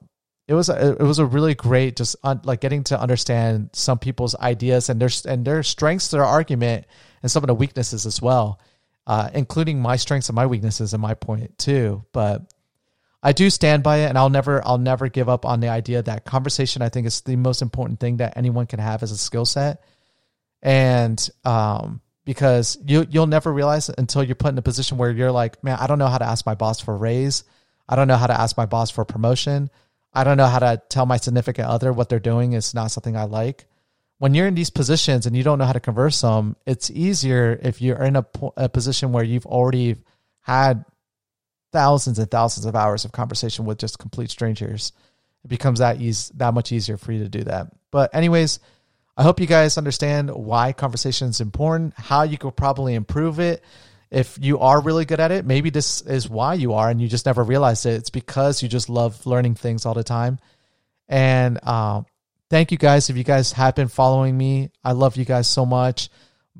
it 0.47 0.53
was 0.53 0.69
a, 0.69 0.91
it 0.93 1.03
was 1.03 1.19
a 1.19 1.25
really 1.25 1.55
great 1.55 1.97
just 1.97 2.15
un, 2.23 2.39
like 2.43 2.61
getting 2.61 2.83
to 2.85 2.99
understand 2.99 3.69
some 3.73 3.99
people's 3.99 4.35
ideas 4.35 4.89
and 4.89 5.01
their 5.01 5.09
and 5.25 5.45
their 5.45 5.61
strengths, 5.61 6.09
their 6.09 6.23
argument, 6.23 6.85
and 7.21 7.29
some 7.29 7.43
of 7.43 7.47
the 7.47 7.55
weaknesses 7.55 8.05
as 8.05 8.21
well, 8.21 8.59
uh, 9.05 9.29
including 9.33 9.81
my 9.81 9.97
strengths 9.97 10.29
and 10.29 10.35
my 10.35 10.45
weaknesses 10.45 10.93
and 10.93 11.01
my 11.01 11.13
point 11.13 11.57
too. 11.57 12.05
But 12.13 12.43
I 13.21 13.33
do 13.33 13.49
stand 13.49 13.83
by 13.83 13.97
it, 13.97 14.05
and 14.05 14.17
I'll 14.17 14.29
never 14.29 14.65
I'll 14.65 14.77
never 14.77 15.09
give 15.09 15.27
up 15.27 15.45
on 15.45 15.59
the 15.59 15.67
idea 15.67 16.01
that 16.01 16.23
conversation. 16.23 16.81
I 16.81 16.89
think 16.89 17.07
is 17.07 17.21
the 17.21 17.35
most 17.35 17.61
important 17.61 17.99
thing 17.99 18.17
that 18.17 18.37
anyone 18.37 18.67
can 18.67 18.79
have 18.79 19.03
as 19.03 19.11
a 19.11 19.17
skill 19.17 19.45
set, 19.45 19.83
and 20.61 21.29
um, 21.43 21.99
because 22.23 22.77
you 22.85 23.05
you'll 23.09 23.27
never 23.27 23.51
realize 23.51 23.89
until 23.89 24.23
you're 24.23 24.35
put 24.35 24.53
in 24.53 24.57
a 24.57 24.61
position 24.61 24.97
where 24.97 25.11
you're 25.11 25.31
like, 25.31 25.61
man, 25.61 25.77
I 25.77 25.87
don't 25.87 25.99
know 25.99 26.07
how 26.07 26.19
to 26.19 26.25
ask 26.25 26.45
my 26.45 26.55
boss 26.55 26.79
for 26.79 26.93
a 26.93 26.97
raise. 26.97 27.43
I 27.89 27.97
don't 27.97 28.07
know 28.07 28.15
how 28.15 28.27
to 28.27 28.39
ask 28.39 28.55
my 28.55 28.65
boss 28.65 28.91
for 28.91 29.01
a 29.01 29.05
promotion. 29.05 29.69
I 30.17 30.23
don't 30.23 30.37
know 30.37 30.47
how 30.47 30.57
to 30.57 30.81
tell 30.89 31.05
my 31.05 31.17
significant 31.17 31.67
other 31.67 31.93
what 31.93 32.09
they're 32.09 32.19
doing 32.19 32.53
is 32.53 32.73
not 32.73 32.89
something 32.89 33.15
I 33.15 33.25
like. 33.25 33.67
When 34.17 34.33
you're 34.33 34.47
in 34.47 34.55
these 34.55 34.71
positions 34.71 35.27
and 35.27 35.37
you 35.37 35.43
don't 35.43 35.59
know 35.59 35.65
how 35.65 35.73
to 35.73 35.79
converse 35.79 36.19
them, 36.21 36.55
it's 36.65 36.89
easier 36.89 37.59
if 37.61 37.83
you're 37.83 38.01
in 38.03 38.15
a, 38.15 38.25
a 38.57 38.67
position 38.67 39.11
where 39.11 39.23
you've 39.23 39.45
already 39.45 39.97
had 40.41 40.85
thousands 41.71 42.17
and 42.17 42.31
thousands 42.31 42.65
of 42.65 42.75
hours 42.75 43.05
of 43.05 43.11
conversation 43.11 43.65
with 43.65 43.77
just 43.77 43.99
complete 43.99 44.31
strangers. 44.31 44.91
It 45.43 45.49
becomes 45.49 45.77
that 45.77 46.01
easy, 46.01 46.33
that 46.37 46.55
much 46.55 46.71
easier 46.71 46.97
for 46.97 47.11
you 47.11 47.19
to 47.19 47.29
do 47.29 47.43
that. 47.43 47.67
But 47.91 48.15
anyways, 48.15 48.59
I 49.15 49.21
hope 49.21 49.39
you 49.39 49.45
guys 49.45 49.77
understand 49.77 50.31
why 50.31 50.73
conversation 50.73 51.27
is 51.27 51.41
important, 51.41 51.93
how 51.95 52.23
you 52.23 52.39
could 52.39 52.55
probably 52.55 52.95
improve 52.95 53.39
it. 53.39 53.63
If 54.09 54.37
you 54.41 54.59
are 54.59 54.81
really 54.81 55.05
good 55.05 55.19
at 55.19 55.31
it, 55.31 55.45
maybe 55.45 55.69
this 55.69 56.01
is 56.01 56.29
why 56.29 56.53
you 56.53 56.73
are 56.73 56.89
and 56.89 57.01
you 57.01 57.07
just 57.07 57.25
never 57.25 57.43
realized 57.43 57.85
it. 57.85 57.95
It's 57.95 58.09
because 58.09 58.63
you 58.63 58.69
just 58.69 58.89
love 58.89 59.25
learning 59.25 59.55
things 59.55 59.85
all 59.85 59.93
the 59.93 60.03
time. 60.03 60.39
And 61.09 61.65
um, 61.65 62.05
thank 62.49 62.71
you 62.71 62.77
guys. 62.77 63.09
If 63.09 63.17
you 63.17 63.23
guys 63.23 63.51
have 63.53 63.75
been 63.75 63.89
following 63.89 64.37
me, 64.37 64.71
I 64.83 64.93
love 64.93 65.17
you 65.17 65.25
guys 65.25 65.47
so 65.47 65.65
much. 65.65 66.09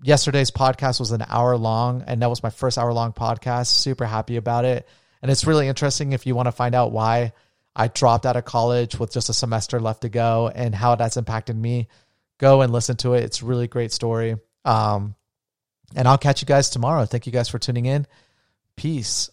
Yesterday's 0.04 0.52
podcast 0.52 1.00
was 1.00 1.12
an 1.12 1.26
hour 1.28 1.58
long, 1.58 2.04
and 2.06 2.22
that 2.22 2.30
was 2.30 2.44
my 2.44 2.52
first 2.52 2.78
hour 2.78 2.94
long 2.94 3.14
podcast. 3.14 3.68
Super 3.68 4.06
happy 4.06 4.36
about 4.36 4.66
it. 4.66 4.88
And 5.22 5.32
it's 5.32 5.48
really 5.48 5.68
interesting 5.68 6.12
if 6.12 6.28
you 6.28 6.36
want 6.36 6.48
to 6.48 6.52
find 6.52 6.76
out 6.76 6.92
why 6.92 7.34
I 7.76 7.88
dropped 7.88 8.26
out 8.26 8.36
of 8.36 8.46
college 8.46 9.00
with 9.00 9.12
just 9.12 9.30
a 9.30 9.34
semester 9.34 9.80
left 9.80 10.02
to 10.02 10.10
go 10.10 10.52
and 10.54 10.76
how 10.76 10.96
that's 10.96 11.18
impacted 11.18 11.56
me 11.56 11.88
go 12.38 12.62
and 12.62 12.72
listen 12.72 12.96
to 12.98 13.14
it. 13.14 13.24
It's 13.24 13.42
a 13.42 13.46
really 13.46 13.68
great 13.68 13.92
story. 13.92 14.36
Um, 14.66 15.16
and 15.96 16.08
I'll 16.08 16.18
catch 16.18 16.42
you 16.42 16.46
guys 16.46 16.70
tomorrow. 16.70 17.06
Thank 17.06 17.26
you 17.26 17.32
guys 17.32 17.50
for 17.50 17.60
tuning 17.60 17.86
in. 17.86 18.08
Peace. 18.76 19.30